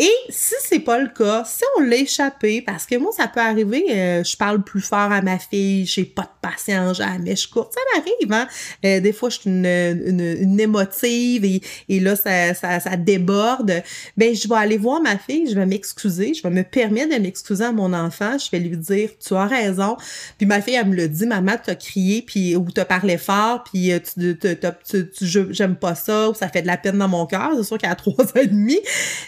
Et 0.00 0.12
si 0.28 0.54
c'est 0.60 0.78
pas 0.78 1.00
le 1.00 1.08
cas, 1.08 1.42
si 1.44 1.64
on 1.76 1.82
l'a 1.82 1.96
échappé, 1.96 2.62
parce 2.62 2.86
que 2.86 2.94
moi, 2.94 3.10
ça 3.16 3.26
peut 3.26 3.40
arriver, 3.40 3.84
euh, 3.90 4.22
je 4.22 4.36
parle 4.36 4.62
plus 4.62 4.80
fort 4.80 5.10
à 5.10 5.22
ma 5.22 5.40
fille, 5.40 5.86
j'ai 5.86 6.04
pas 6.04 6.22
de 6.22 6.48
patience, 6.48 6.98
jamais 6.98 7.34
je 7.34 7.48
courte, 7.48 7.74
ça 7.74 7.80
m'arrive, 7.92 8.32
hein. 8.32 8.46
Euh, 8.84 9.00
des 9.00 9.12
fois, 9.12 9.28
je 9.28 9.40
suis 9.40 9.50
une, 9.50 9.66
une, 9.66 10.20
une 10.20 10.60
émotive 10.60 11.44
et, 11.44 11.60
et 11.88 11.98
là, 11.98 12.14
ça, 12.14 12.54
ça, 12.54 12.78
ça, 12.78 12.96
déborde. 12.96 13.82
Ben, 14.16 14.36
je 14.36 14.46
vais 14.46 14.54
aller 14.54 14.76
voir 14.76 15.00
ma 15.00 15.18
fille, 15.18 15.50
je 15.50 15.56
vais 15.56 15.66
m'excuser, 15.66 16.32
je 16.32 16.44
vais 16.44 16.50
me 16.50 16.62
permettre 16.62 17.16
de 17.16 17.20
m'excuser 17.20 17.64
à 17.64 17.72
mon 17.72 17.92
enfant, 17.92 18.38
je 18.38 18.48
vais 18.52 18.60
lui 18.60 18.76
dire, 18.76 19.10
tu 19.18 19.34
as 19.34 19.46
raison. 19.46 19.96
Puis 20.36 20.46
ma 20.46 20.62
fille, 20.62 20.74
elle 20.74 20.86
me 20.86 20.94
le 20.94 21.08
dit, 21.08 21.26
maman, 21.26 21.54
t'as 21.60 21.74
crié, 21.74 22.22
puis 22.22 22.54
ou 22.54 22.70
t'as 22.72 22.84
parlé 22.84 23.18
fort, 23.18 23.64
puis 23.64 23.90
euh, 23.90 23.98
tu, 23.98 24.38
tu, 24.38 25.10
tu, 25.10 25.26
j'aime 25.50 25.74
pas 25.74 25.96
ça, 25.96 26.30
ou 26.30 26.34
ça 26.34 26.48
fait 26.48 26.62
de 26.62 26.68
la 26.68 26.76
peine 26.76 26.98
dans 26.98 27.08
mon 27.08 27.26
cœur. 27.26 27.50
C'est 27.56 27.64
sûr 27.64 27.78
a 27.82 27.94
trois 27.96 28.14
ans 28.24 28.40
et 28.40 28.46
demi, 28.46 28.78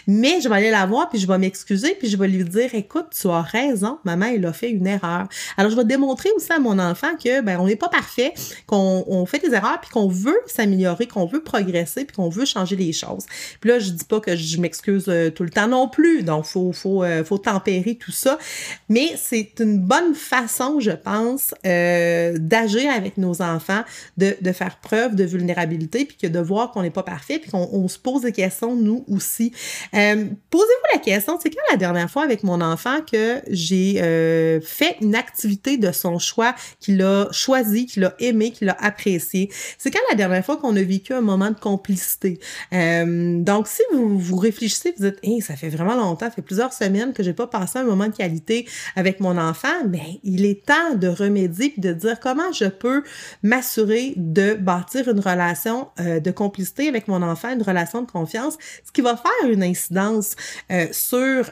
mais 0.07 0.39
je 0.39 0.47
vais 0.47 0.60
la 0.69 0.85
voir, 0.85 1.09
puis 1.09 1.19
je 1.19 1.27
vais 1.27 1.37
m'excuser, 1.37 1.95
puis 1.97 2.07
je 2.09 2.17
vais 2.17 2.27
lui 2.27 2.43
dire, 2.43 2.69
écoute, 2.73 3.07
tu 3.19 3.27
as 3.27 3.41
raison, 3.41 3.97
maman, 4.03 4.27
elle 4.27 4.45
a 4.45 4.53
fait 4.53 4.69
une 4.69 4.87
erreur. 4.87 5.27
Alors, 5.57 5.71
je 5.71 5.75
vais 5.75 5.85
démontrer 5.85 6.29
aussi 6.35 6.51
à 6.51 6.59
mon 6.59 6.77
enfant 6.77 7.15
que, 7.21 7.41
ben, 7.41 7.59
on 7.59 7.65
n'est 7.65 7.75
pas 7.75 7.89
parfait, 7.89 8.33
qu'on 8.67 9.03
on 9.07 9.25
fait 9.25 9.39
des 9.39 9.53
erreurs, 9.53 9.79
puis 9.81 9.89
qu'on 9.89 10.07
veut 10.07 10.39
s'améliorer, 10.45 11.07
qu'on 11.07 11.25
veut 11.25 11.41
progresser, 11.41 12.05
puis 12.05 12.15
qu'on 12.15 12.29
veut 12.29 12.45
changer 12.45 12.75
les 12.75 12.93
choses. 12.93 13.25
Puis 13.59 13.69
là, 13.69 13.79
je 13.79 13.91
dis 13.91 14.05
pas 14.05 14.19
que 14.19 14.35
je 14.35 14.59
m'excuse 14.59 15.05
euh, 15.07 15.29
tout 15.29 15.43
le 15.43 15.49
temps 15.49 15.67
non 15.67 15.87
plus, 15.87 16.23
donc 16.23 16.45
faut, 16.45 16.71
faut, 16.73 17.03
euh, 17.03 17.23
faut 17.23 17.37
tempérer 17.37 17.95
tout 17.95 18.11
ça. 18.11 18.37
Mais 18.89 19.13
c'est 19.15 19.53
une 19.59 19.79
bonne 19.79 20.13
façon, 20.13 20.79
je 20.79 20.91
pense, 20.91 21.53
euh, 21.65 22.37
d'agir 22.37 22.91
avec 22.91 23.17
nos 23.17 23.41
enfants, 23.41 23.83
de, 24.17 24.35
de 24.39 24.51
faire 24.51 24.77
preuve 24.79 25.15
de 25.15 25.23
vulnérabilité, 25.23 26.05
puis 26.05 26.17
que 26.17 26.27
de 26.27 26.39
voir 26.39 26.71
qu'on 26.71 26.81
n'est 26.81 26.91
pas 26.91 27.03
parfait, 27.03 27.39
puis 27.39 27.51
qu'on 27.51 27.87
se 27.87 27.97
pose 27.97 28.23
des 28.23 28.31
questions, 28.31 28.75
nous 28.75 29.05
aussi. 29.09 29.53
Posez-vous 30.51 30.97
la 30.97 30.99
question, 30.99 31.39
c'est 31.41 31.49
quand 31.49 31.61
la 31.71 31.77
dernière 31.77 32.11
fois 32.11 32.23
avec 32.23 32.43
mon 32.43 32.59
enfant 32.59 32.97
que 33.09 33.41
j'ai 33.47 34.01
euh, 34.01 34.59
fait 34.59 34.97
une 34.99 35.15
activité 35.15 35.77
de 35.77 35.93
son 35.93 36.19
choix, 36.19 36.53
qu'il 36.81 37.01
a 37.01 37.29
choisi, 37.31 37.85
qu'il 37.85 38.03
a 38.03 38.13
aimé, 38.19 38.51
qu'il 38.51 38.67
a 38.67 38.75
apprécié? 38.77 39.49
C'est 39.77 39.91
quand 39.91 40.01
la 40.09 40.17
dernière 40.17 40.43
fois 40.43 40.57
qu'on 40.57 40.75
a 40.75 40.81
vécu 40.81 41.13
un 41.13 41.21
moment 41.21 41.51
de 41.51 41.57
complicité? 41.57 42.37
Euh, 42.73 43.39
donc, 43.41 43.69
si 43.69 43.81
vous 43.93 44.19
vous 44.19 44.35
réfléchissez, 44.35 44.93
vous 44.97 45.05
dites, 45.05 45.19
hey, 45.23 45.39
ça 45.39 45.55
fait 45.55 45.69
vraiment 45.69 45.95
longtemps, 45.95 46.25
ça 46.25 46.31
fait 46.31 46.41
plusieurs 46.41 46.73
semaines 46.73 47.13
que 47.13 47.23
j'ai 47.23 47.31
pas 47.31 47.47
passé 47.47 47.79
un 47.79 47.85
moment 47.85 48.07
de 48.07 48.15
qualité 48.17 48.67
avec 48.97 49.21
mon 49.21 49.37
enfant, 49.37 49.85
mais 49.87 49.99
ben, 49.99 50.17
il 50.23 50.43
est 50.43 50.65
temps 50.65 50.95
de 50.95 51.07
remédier 51.07 51.73
et 51.77 51.79
de 51.79 51.93
dire 51.93 52.19
comment 52.19 52.51
je 52.51 52.65
peux 52.65 53.03
m'assurer 53.41 54.15
de 54.17 54.55
bâtir 54.55 55.07
une 55.07 55.21
relation 55.21 55.87
euh, 56.01 56.19
de 56.19 56.31
complicité 56.31 56.89
avec 56.89 57.07
mon 57.07 57.21
enfant, 57.21 57.53
une 57.53 57.63
relation 57.63 58.01
de 58.01 58.11
confiance, 58.11 58.57
ce 58.85 58.91
qui 58.91 58.99
va 58.99 59.15
faire 59.15 59.49
une 59.49 59.63
incidence 59.63 60.35
euh, 60.71 60.87
sur 60.91 61.51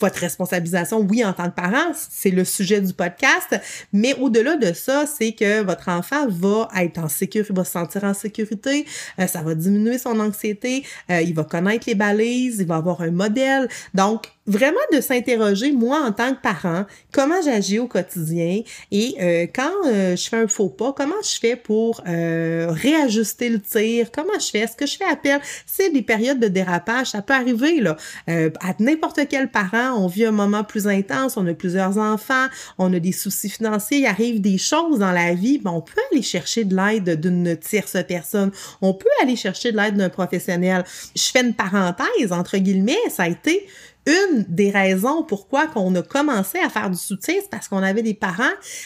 votre 0.00 0.18
responsabilisation, 0.18 1.00
oui, 1.00 1.24
en 1.24 1.32
tant 1.32 1.50
que 1.50 1.54
parent, 1.54 1.92
c'est 1.94 2.30
le 2.30 2.44
sujet 2.44 2.80
du 2.80 2.92
podcast, 2.92 3.58
mais 3.92 4.14
au-delà 4.14 4.56
de 4.56 4.72
ça, 4.72 5.04
c'est 5.06 5.32
que 5.32 5.62
votre 5.62 5.88
enfant 5.88 6.26
va 6.28 6.68
être 6.76 6.98
en 6.98 7.08
sécurité, 7.08 7.52
va 7.52 7.64
se 7.64 7.72
sentir 7.72 8.04
en 8.04 8.14
sécurité, 8.14 8.86
euh, 9.18 9.26
ça 9.26 9.42
va 9.42 9.54
diminuer 9.54 9.98
son 9.98 10.18
anxiété, 10.20 10.84
euh, 11.10 11.20
il 11.20 11.34
va 11.34 11.44
connaître 11.44 11.84
les 11.86 11.94
balises, 11.94 12.58
il 12.60 12.66
va 12.66 12.76
avoir 12.76 13.00
un 13.00 13.10
modèle. 13.10 13.68
Donc, 13.94 14.24
vraiment 14.50 14.80
de 14.92 15.00
s'interroger, 15.00 15.70
moi, 15.70 16.00
en 16.04 16.10
tant 16.10 16.34
que 16.34 16.40
parent, 16.40 16.84
comment 17.12 17.40
j'agis 17.42 17.78
au 17.78 17.86
quotidien 17.86 18.62
et 18.90 19.14
euh, 19.20 19.46
quand 19.54 19.70
euh, 19.86 20.16
je 20.16 20.28
fais 20.28 20.38
un 20.38 20.48
faux 20.48 20.68
pas, 20.68 20.92
comment 20.92 21.14
je 21.22 21.38
fais 21.38 21.54
pour 21.54 22.02
euh, 22.08 22.66
réajuster 22.70 23.48
le 23.48 23.60
tir, 23.60 24.10
comment 24.12 24.38
je 24.40 24.50
fais, 24.50 24.58
est-ce 24.60 24.76
que 24.76 24.86
je 24.86 24.96
fais 24.96 25.04
appel, 25.04 25.40
c'est 25.66 25.90
des 25.90 26.02
périodes 26.02 26.40
de 26.40 26.48
dérapage, 26.48 27.08
ça 27.08 27.22
peut 27.22 27.32
arriver, 27.32 27.80
là, 27.80 27.96
à 28.26 28.74
n'importe 28.80 29.20
quel 29.28 29.50
parent, 29.50 29.96
on 29.96 30.08
vit 30.08 30.24
un 30.24 30.32
moment 30.32 30.64
plus 30.64 30.88
intense, 30.88 31.36
on 31.36 31.46
a 31.46 31.54
plusieurs 31.54 31.98
enfants, 31.98 32.46
on 32.78 32.92
a 32.92 32.98
des 32.98 33.12
soucis 33.12 33.50
financiers, 33.50 33.98
il 33.98 34.06
arrive 34.06 34.40
des 34.40 34.58
choses 34.58 34.98
dans 34.98 35.12
la 35.12 35.34
vie, 35.34 35.58
ben, 35.58 35.70
on 35.70 35.80
peut 35.80 36.00
aller 36.10 36.22
chercher 36.22 36.64
de 36.64 36.74
l'aide 36.74 37.20
d'une 37.20 37.56
tierce 37.56 37.96
personne, 38.08 38.50
on 38.82 38.94
peut 38.94 39.06
aller 39.22 39.36
chercher 39.36 39.70
de 39.70 39.76
l'aide 39.76 39.96
d'un 39.96 40.08
professionnel. 40.08 40.84
Je 41.14 41.30
fais 41.30 41.42
une 41.42 41.54
parenthèse, 41.54 42.32
entre 42.32 42.58
guillemets, 42.58 42.96
ça 43.08 43.24
a 43.24 43.28
été 43.28 43.68
une 44.06 44.44
des 44.48 44.70
raisons 44.70 45.22
pourquoi 45.22 45.66
qu'on 45.66 45.94
a 45.94 46.02
commencé 46.02 46.58
à 46.58 46.68
faire 46.68 46.90
du 46.90 46.96
soutien, 46.96 47.34
c'est 47.40 47.50
parce 47.50 47.68
qu'on 47.68 47.82
avait 47.82 48.02
des 48.02 48.14
parents 48.14 48.42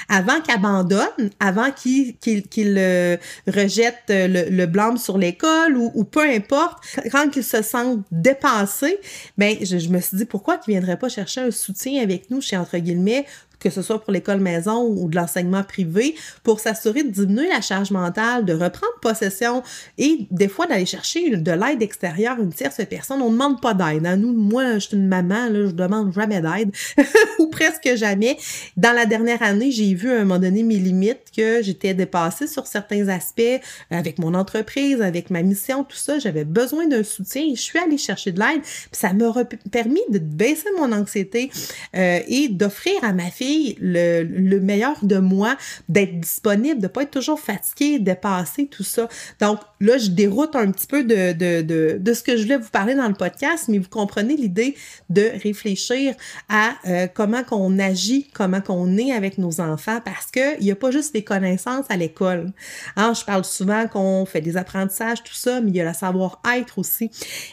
avant 0.09 0.41
qu'ils 0.41 0.55
abandonnent, 0.55 1.31
avant 1.41 1.71
qu'ils 1.71 2.17
euh, 2.59 3.17
rejettent 3.47 4.09
le, 4.09 4.51
le 4.51 4.67
blâme 4.67 4.99
sur 4.99 5.19
l'école 5.19 5.77
ou, 5.77 6.05
peu 6.05 6.29
importe, 6.29 6.85
quand 7.13 7.29
qu'ils 7.31 7.45
se 7.45 7.63
sentent 7.63 8.05
dépassés, 8.11 8.99
ben 9.39 9.57
je, 9.61 9.79
je 9.79 9.89
me 9.89 10.01
suis 10.01 10.17
dit 10.17 10.25
pourquoi 10.25 10.59
qu'ils 10.59 10.75
viendraient 10.75 10.99
pas 10.99 11.09
chercher 11.09 11.43
un 11.43 11.51
soutien 11.51 12.03
avec 12.03 12.31
nous 12.31 12.41
chez 12.41 12.57
entre 12.57 12.79
guillemets 12.79 13.27
que 13.65 13.71
ce 13.71 13.81
soit 13.81 13.99
pour 13.99 14.13
l'école 14.13 14.41
maison 14.41 14.87
ou 14.87 15.09
de 15.09 15.17
l'enseignement 15.17 15.63
privé, 15.65 16.15
pour 16.43 16.61
s'assurer 16.61 17.03
de 17.03 17.09
diminuer 17.09 17.49
la 17.49 17.63
charge 17.63 17.91
mentale, 17.91 18.45
de 18.45 18.53
reprendre 18.53 18.93
possession 19.01 19.63
et 19.97 20.27
des 20.31 20.49
fois 20.49 20.67
d'aller 20.67 20.85
chercher 20.85 21.35
de 21.35 21.51
l'aide 21.51 21.81
extérieure, 21.81 22.37
une 22.39 22.53
tierce 22.53 22.83
personne. 22.89 23.23
On 23.23 23.31
ne 23.31 23.33
demande 23.33 23.63
pas 23.63 23.73
d'aide. 23.73 24.07
Hein. 24.07 24.19
Nous, 24.19 24.35
moi, 24.35 24.75
je 24.75 24.81
suis 24.81 24.97
une 24.97 25.09
maman, 25.09 25.49
là, 25.49 25.67
je 25.67 25.71
demande 25.71 26.13
jamais 26.13 26.43
d'aide 26.43 26.73
ou 27.39 27.47
presque 27.47 27.89
jamais. 27.95 28.37
Dans 28.77 28.93
la 28.93 29.07
dernière 29.07 29.43
année, 29.43 29.71
j'ai 29.71 29.95
vu 29.95 30.11
à 30.11 30.17
un 30.17 30.25
moment 30.25 30.39
donné 30.39 30.63
mes 30.63 30.77
limites, 30.77 31.31
que 31.35 31.63
j'étais 31.63 31.95
dépassée 31.95 32.47
sur 32.47 32.67
certains 32.67 33.09
aspects 33.09 33.43
avec 33.91 34.19
mon 34.19 34.35
entreprise, 34.35 35.01
avec 35.01 35.31
ma 35.31 35.43
mission, 35.43 35.85
tout 35.85 35.97
ça. 35.97 36.19
J'avais 36.19 36.45
besoin 36.45 36.87
d'un 36.87 37.03
soutien 37.03 37.43
et 37.43 37.57
je 37.57 37.63
suis 37.63 37.79
allée 37.79 37.97
chercher 37.97 38.31
de 38.31 38.41
l'aide. 38.41 38.61
ça 38.93 39.15
m'a 39.15 39.33
permis 39.73 40.03
de 40.11 40.19
baisser 40.19 40.69
mon 40.79 40.93
anxiété 40.93 41.51
euh, 41.97 42.21
et 42.29 42.49
d'offrir 42.49 42.93
à 43.03 43.15
ma 43.15 43.31
fille 43.31 43.54
le, 43.81 44.23
le 44.23 44.61
meilleur 44.61 44.97
de 45.03 45.19
moi, 45.19 45.57
d'être 45.89 46.21
disponible, 46.21 46.81
de 46.81 46.87
pas 46.87 47.03
être 47.03 47.11
toujours 47.11 47.41
fatigué, 47.41 47.99
de 47.99 48.15
passer 48.15 48.67
tout 48.67 48.85
ça. 48.85 49.09
Donc 49.41 49.61
là, 49.81 49.99
je 49.99 50.11
déroute 50.11 50.57
un 50.57 50.71
petit 50.71 50.87
peu 50.87 51.05
de, 51.05 51.33
de, 51.33 51.63
de, 51.63 51.99
de, 52.01 52.13
ce 52.15 52.23
que 52.23 52.37
je 52.37 52.43
voulais 52.43 52.57
vous 52.57 52.71
parler 52.71 52.95
dans 52.95 53.09
le 53.09 53.15
podcast, 53.15 53.67
mais 53.69 53.79
vous 53.79 53.89
comprenez 53.89 54.37
l'idée 54.37 54.75
de 55.11 55.31
réfléchir 55.43 56.15
à 56.49 56.73
euh, 56.87 57.07
comment 57.13 57.43
qu'on 57.43 57.79
agit, 57.79 58.29
comment 58.33 58.61
qu'on 58.61 58.97
est 58.97 59.13
avec 59.13 59.39
nos 59.39 59.61
enfants, 59.61 60.01
parce 60.05 60.31
qu'il 60.31 60.61
n'y 60.61 60.71
a 60.71 60.77
pas 60.77 60.91
juste 60.91 61.13
des 61.13 61.25
connaissances 61.25 61.87
à 61.89 61.97
l'école. 61.97 62.53
Hein, 62.97 63.13
je 63.15 63.25
parle 63.25 63.45
souvent 63.45 63.87
qu'on 63.89 64.25
fait 64.27 64.41
des 64.41 64.57
apprentissages, 64.57 65.23
tout 65.23 65.35
ça, 65.35 65.61
mais 65.61 65.71
il 65.71 65.77
y 65.77 65.81
a 65.81 65.85
le 65.85 65.95
savoir-être 65.95 66.79
aussi. 66.79 67.11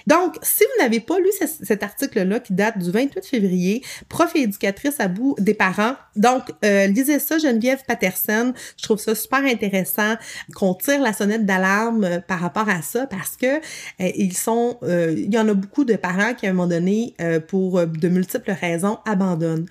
Donc, 0.07 0.37
si 0.41 0.63
vous 0.63 0.83
n'avez 0.83 0.99
pas 0.99 1.19
lu 1.19 1.29
cet 1.61 1.83
article-là 1.83 2.39
qui 2.39 2.53
date 2.53 2.77
du 2.77 2.91
28 2.91 3.25
février, 3.25 3.83
prof 4.09 4.31
et 4.35 4.41
éducatrice 4.41 4.99
à 4.99 5.07
bout 5.07 5.35
des 5.39 5.53
parents, 5.53 5.80
donc 6.15 6.43
euh, 6.65 6.87
lisez 6.87 7.19
ça, 7.19 7.37
Geneviève 7.37 7.83
Patterson. 7.87 8.53
Je 8.77 8.83
trouve 8.83 8.99
ça 8.99 9.15
super 9.15 9.39
intéressant 9.39 10.15
qu'on 10.55 10.73
tire 10.73 11.01
la 11.01 11.13
sonnette 11.13 11.45
d'alarme 11.45 12.03
euh, 12.03 12.19
par 12.19 12.39
rapport 12.39 12.69
à 12.69 12.81
ça 12.81 13.07
parce 13.07 13.37
que 13.37 13.57
euh, 14.01 14.31
sont, 14.33 14.77
euh, 14.83 15.13
il 15.15 15.33
y 15.33 15.37
en 15.37 15.47
a 15.47 15.53
beaucoup 15.53 15.85
de 15.85 15.95
parents 15.95 16.33
qui 16.33 16.47
à 16.47 16.49
un 16.49 16.53
moment 16.53 16.67
donné, 16.67 17.15
pour 17.47 17.85
de 17.85 18.07
multiples 18.07 18.51
raisons, 18.51 18.97
abandonnent, 19.05 19.67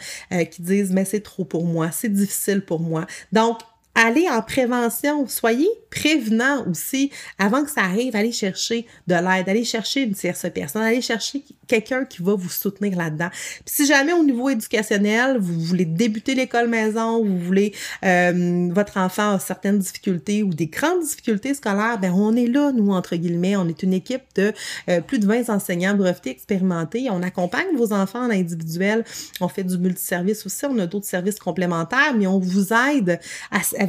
qui 0.51 0.63
disent 0.63 0.93
mais 0.93 1.05
c'est 1.05 1.21
trop 1.21 1.45
pour 1.45 1.65
moi, 1.65 1.91
c'est 1.91 2.09
difficile 2.09 2.63
pour 2.63 2.81
moi. 2.81 3.07
Donc 3.33 3.59
allez 4.01 4.29
en 4.31 4.41
prévention, 4.41 5.27
soyez 5.29 5.69
prévenant 5.91 6.65
aussi 6.69 7.11
avant 7.39 7.65
que 7.65 7.71
ça 7.71 7.83
arrive, 7.83 8.17
allez 8.17 8.33
chercher 8.33 8.87
de 9.07 9.15
l'aide, 9.15 9.49
allez 9.49 9.65
chercher 9.65 10.03
une 10.03 10.15
tierce 10.15 10.47
personne, 10.55 10.83
allez 10.83 11.03
chercher 11.03 11.45
quelqu'un 11.67 12.05
qui 12.05 12.23
va 12.23 12.35
vous 12.35 12.49
soutenir 12.49 12.97
là-dedans. 12.97 13.29
Puis 13.31 13.63
si 13.67 13.87
jamais 13.87 14.13
au 14.13 14.25
niveau 14.25 14.49
éducationnel, 14.49 15.37
vous 15.39 15.61
voulez 15.61 15.85
débuter 15.85 16.35
l'école 16.35 16.69
maison, 16.69 17.25
vous 17.25 17.39
voulez 17.39 17.75
euh, 18.05 18.69
votre 18.73 18.97
enfant 18.97 19.35
a 19.35 19.39
certaines 19.39 19.79
difficultés 19.79 20.43
ou 20.43 20.55
des 20.55 20.67
grandes 20.67 21.03
difficultés 21.03 21.55
scolaires, 21.55 21.99
ben 22.01 22.13
on 22.13 22.35
est 22.37 22.47
là 22.47 22.73
nous 22.73 22.93
entre 22.93 23.17
guillemets, 23.17 23.57
on 23.57 23.69
est 23.69 23.83
une 23.83 23.93
équipe 23.93 24.23
de 24.37 24.53
euh, 24.89 25.01
plus 25.01 25.19
de 25.19 25.27
20 25.27 25.51
enseignants 25.51 25.95
brevetés 25.95 26.31
expérimentés, 26.31 27.09
on 27.11 27.23
accompagne 27.23 27.77
vos 27.77 27.93
enfants 27.93 28.25
en 28.25 28.31
individuel, 28.31 29.05
on 29.41 29.49
fait 29.49 29.65
du 29.65 29.77
multiservice 29.77 30.47
aussi, 30.47 30.65
on 30.65 30.79
a 30.79 30.87
d'autres 30.87 31.07
services 31.07 31.39
complémentaires, 31.39 32.15
mais 32.17 32.27
on 32.27 32.39
vous 32.39 32.73
aide 32.73 33.21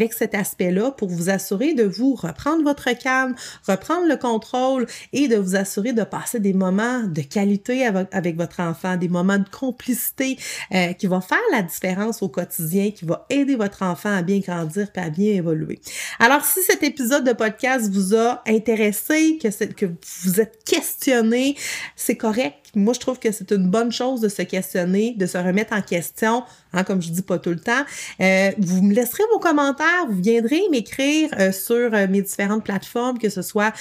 avec 0.01 0.13
cet 0.13 0.33
aspect-là 0.33 0.91
pour 0.91 1.09
vous 1.09 1.29
assurer 1.29 1.75
de 1.75 1.83
vous 1.83 2.15
reprendre 2.15 2.63
votre 2.63 2.91
calme, 2.97 3.35
reprendre 3.67 4.07
le 4.07 4.17
contrôle 4.17 4.87
et 5.13 5.27
de 5.27 5.35
vous 5.35 5.55
assurer 5.55 5.93
de 5.93 6.03
passer 6.03 6.39
des 6.39 6.53
moments 6.53 7.03
de 7.03 7.21
qualité 7.21 7.85
avec 7.85 8.35
votre 8.35 8.61
enfant, 8.61 8.97
des 8.97 9.09
moments 9.09 9.37
de 9.37 9.49
complicité 9.49 10.37
euh, 10.73 10.93
qui 10.93 11.05
vont 11.05 11.21
faire 11.21 11.37
la 11.51 11.61
différence 11.61 12.23
au 12.23 12.29
quotidien, 12.29 12.89
qui 12.89 13.05
va 13.05 13.27
aider 13.29 13.55
votre 13.55 13.83
enfant 13.83 14.11
à 14.11 14.23
bien 14.23 14.39
grandir 14.39 14.87
et 14.95 14.99
à 14.99 15.09
bien 15.11 15.33
évoluer. 15.33 15.79
Alors, 16.17 16.43
si 16.43 16.61
cet 16.63 16.81
épisode 16.81 17.23
de 17.23 17.33
podcast 17.33 17.91
vous 17.91 18.15
a 18.15 18.41
intéressé, 18.47 19.37
que, 19.37 19.65
que 19.65 19.85
vous 20.23 20.41
êtes 20.41 20.63
questionné, 20.63 21.55
c'est 21.95 22.17
correct 22.17 22.60
moi, 22.75 22.93
je 22.93 22.99
trouve 22.99 23.19
que 23.19 23.31
c'est 23.31 23.51
une 23.51 23.67
bonne 23.67 23.91
chose 23.91 24.21
de 24.21 24.29
se 24.29 24.41
questionner, 24.43 25.13
de 25.17 25.25
se 25.25 25.37
remettre 25.37 25.73
en 25.73 25.81
question, 25.81 26.43
hein, 26.73 26.83
comme 26.83 27.01
je 27.01 27.09
dis 27.09 27.21
pas 27.21 27.37
tout 27.37 27.49
le 27.49 27.59
temps. 27.59 27.83
Euh, 28.21 28.51
vous 28.57 28.81
me 28.81 28.93
laisserez 28.93 29.23
vos 29.31 29.39
commentaires, 29.39 30.05
vous 30.09 30.21
viendrez 30.21 30.61
m'écrire 30.71 31.29
euh, 31.37 31.51
sur 31.51 31.93
euh, 31.93 32.07
mes 32.07 32.21
différentes 32.21 32.63
plateformes, 32.63 33.17
que 33.17 33.29
ce 33.29 33.41
soit 33.41 33.73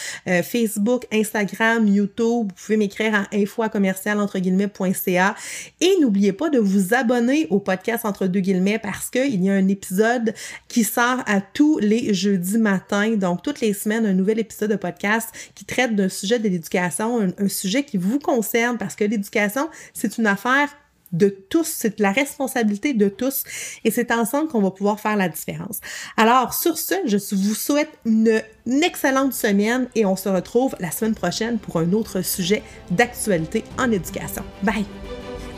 Facebook, 0.43 1.07
Instagram, 1.13 1.87
YouTube. 1.87 2.49
Vous 2.49 2.65
pouvez 2.67 2.77
m'écrire 2.77 3.15
à 3.15 3.27
info 3.33 3.63
commercial 3.71 4.21
entre 4.21 4.39
guillemets.ca. 4.39 5.35
Et 5.81 5.97
n'oubliez 6.01 6.33
pas 6.33 6.51
de 6.51 6.59
vous 6.59 6.95
abonner 6.95 7.47
au 7.51 7.59
podcast 7.59 8.05
entre 8.05 8.27
deux 8.27 8.41
guillemets 8.41 8.79
parce 8.79 9.11
qu'il 9.11 9.43
y 9.43 9.51
a 9.51 9.53
un 9.53 9.69
épisode 9.69 10.35
qui 10.69 10.85
sort 10.85 11.23
à 11.27 11.41
tous 11.41 11.79
les 11.79 12.15
jeudis 12.15 12.59
matins. 12.59 13.17
Donc, 13.17 13.43
toutes 13.43 13.61
les 13.61 13.73
semaines, 13.73 14.07
un 14.07 14.13
nouvel 14.13 14.39
épisode 14.39 14.71
de 14.71 14.77
podcast 14.77 15.29
qui 15.55 15.65
traite 15.65 15.95
d'un 15.95 16.09
sujet 16.09 16.39
de 16.39 16.45
l'éducation, 16.45 17.21
un 17.39 17.49
sujet 17.49 17.85
qui 17.85 17.97
vous 17.97 18.19
concerne 18.19 18.79
parce 18.81 18.97
que 18.97 19.05
l'éducation, 19.05 19.69
c'est 19.95 20.19
une 20.19 20.27
affaire 20.27 20.69
de 21.13 21.29
tous, 21.29 21.67
c'est 21.67 21.99
la 22.01 22.13
responsabilité 22.13 22.95
de 22.95 23.09
tous 23.09 23.45
et 23.85 23.91
c'est 23.91 24.11
ensemble 24.13 24.49
qu'on 24.49 24.63
va 24.63 24.71
pouvoir 24.71 24.99
faire 24.99 25.17
la 25.17 25.29
différence. 25.29 25.81
Alors 26.17 26.55
sur 26.55 26.79
ce, 26.79 26.95
je 27.05 27.17
vous 27.35 27.55
souhaite 27.55 27.91
une, 28.05 28.41
excellente 28.83 29.33
semaine 29.33 29.89
et 29.95 30.07
on 30.07 30.17
se 30.17 30.29
retrouve 30.29 30.77
la 30.81 30.91
semaine 30.91 31.15
prochaine 31.15 31.59
pour 31.59 31.79
un 31.79 31.93
autre 31.93 32.23
sujet 32.23 32.63
d'actualité 32.91 33.65
en 33.79 33.91
éducation. 33.91 34.45
Bye! 34.63 34.87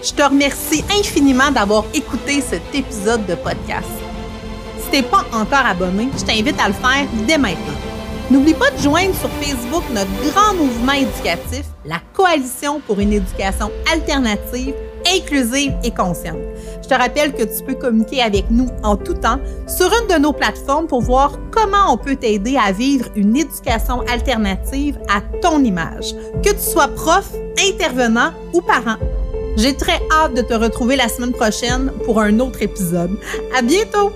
Je 0.02 0.12
te 0.12 0.22
remercie 0.22 0.82
infiniment 0.98 1.52
d'avoir 1.52 1.84
écouté 1.94 2.40
cet 2.40 2.62
épisode 2.74 3.24
de 3.26 3.36
podcast. 3.36 3.86
Si 4.80 4.90
t'es 4.90 5.02
pas 5.02 5.24
encore 5.32 5.66
abonné, 5.66 6.08
je 6.18 6.24
t'invite 6.24 6.58
à 6.58 6.68
le 6.68 6.74
faire 6.74 7.06
dès 7.26 7.38
maintenant. 7.38 7.91
N'oublie 8.30 8.54
pas 8.54 8.70
de 8.70 8.78
joindre 8.78 9.14
sur 9.14 9.28
Facebook 9.30 9.82
notre 9.92 10.10
grand 10.30 10.54
mouvement 10.54 10.92
éducatif, 10.92 11.64
la 11.84 12.00
Coalition 12.14 12.80
pour 12.86 12.98
une 13.00 13.12
éducation 13.12 13.70
alternative, 13.92 14.74
inclusive 15.06 15.72
et 15.84 15.90
consciente. 15.90 16.38
Je 16.82 16.88
te 16.88 16.94
rappelle 16.94 17.32
que 17.32 17.42
tu 17.42 17.64
peux 17.64 17.74
communiquer 17.74 18.22
avec 18.22 18.50
nous 18.50 18.68
en 18.82 18.96
tout 18.96 19.14
temps 19.14 19.38
sur 19.66 19.86
une 19.86 20.14
de 20.14 20.20
nos 20.20 20.32
plateformes 20.32 20.86
pour 20.86 21.02
voir 21.02 21.38
comment 21.50 21.92
on 21.92 21.96
peut 21.96 22.16
t'aider 22.16 22.56
à 22.56 22.72
vivre 22.72 23.06
une 23.16 23.36
éducation 23.36 24.00
alternative 24.02 24.98
à 25.12 25.20
ton 25.40 25.62
image, 25.62 26.14
que 26.42 26.50
tu 26.50 26.60
sois 26.60 26.88
prof, 26.88 27.30
intervenant 27.58 28.30
ou 28.52 28.60
parent. 28.60 28.96
J'ai 29.56 29.76
très 29.76 30.00
hâte 30.10 30.34
de 30.34 30.42
te 30.42 30.54
retrouver 30.54 30.96
la 30.96 31.08
semaine 31.08 31.32
prochaine 31.32 31.92
pour 32.04 32.20
un 32.20 32.38
autre 32.40 32.62
épisode. 32.62 33.18
À 33.56 33.60
bientôt! 33.60 34.12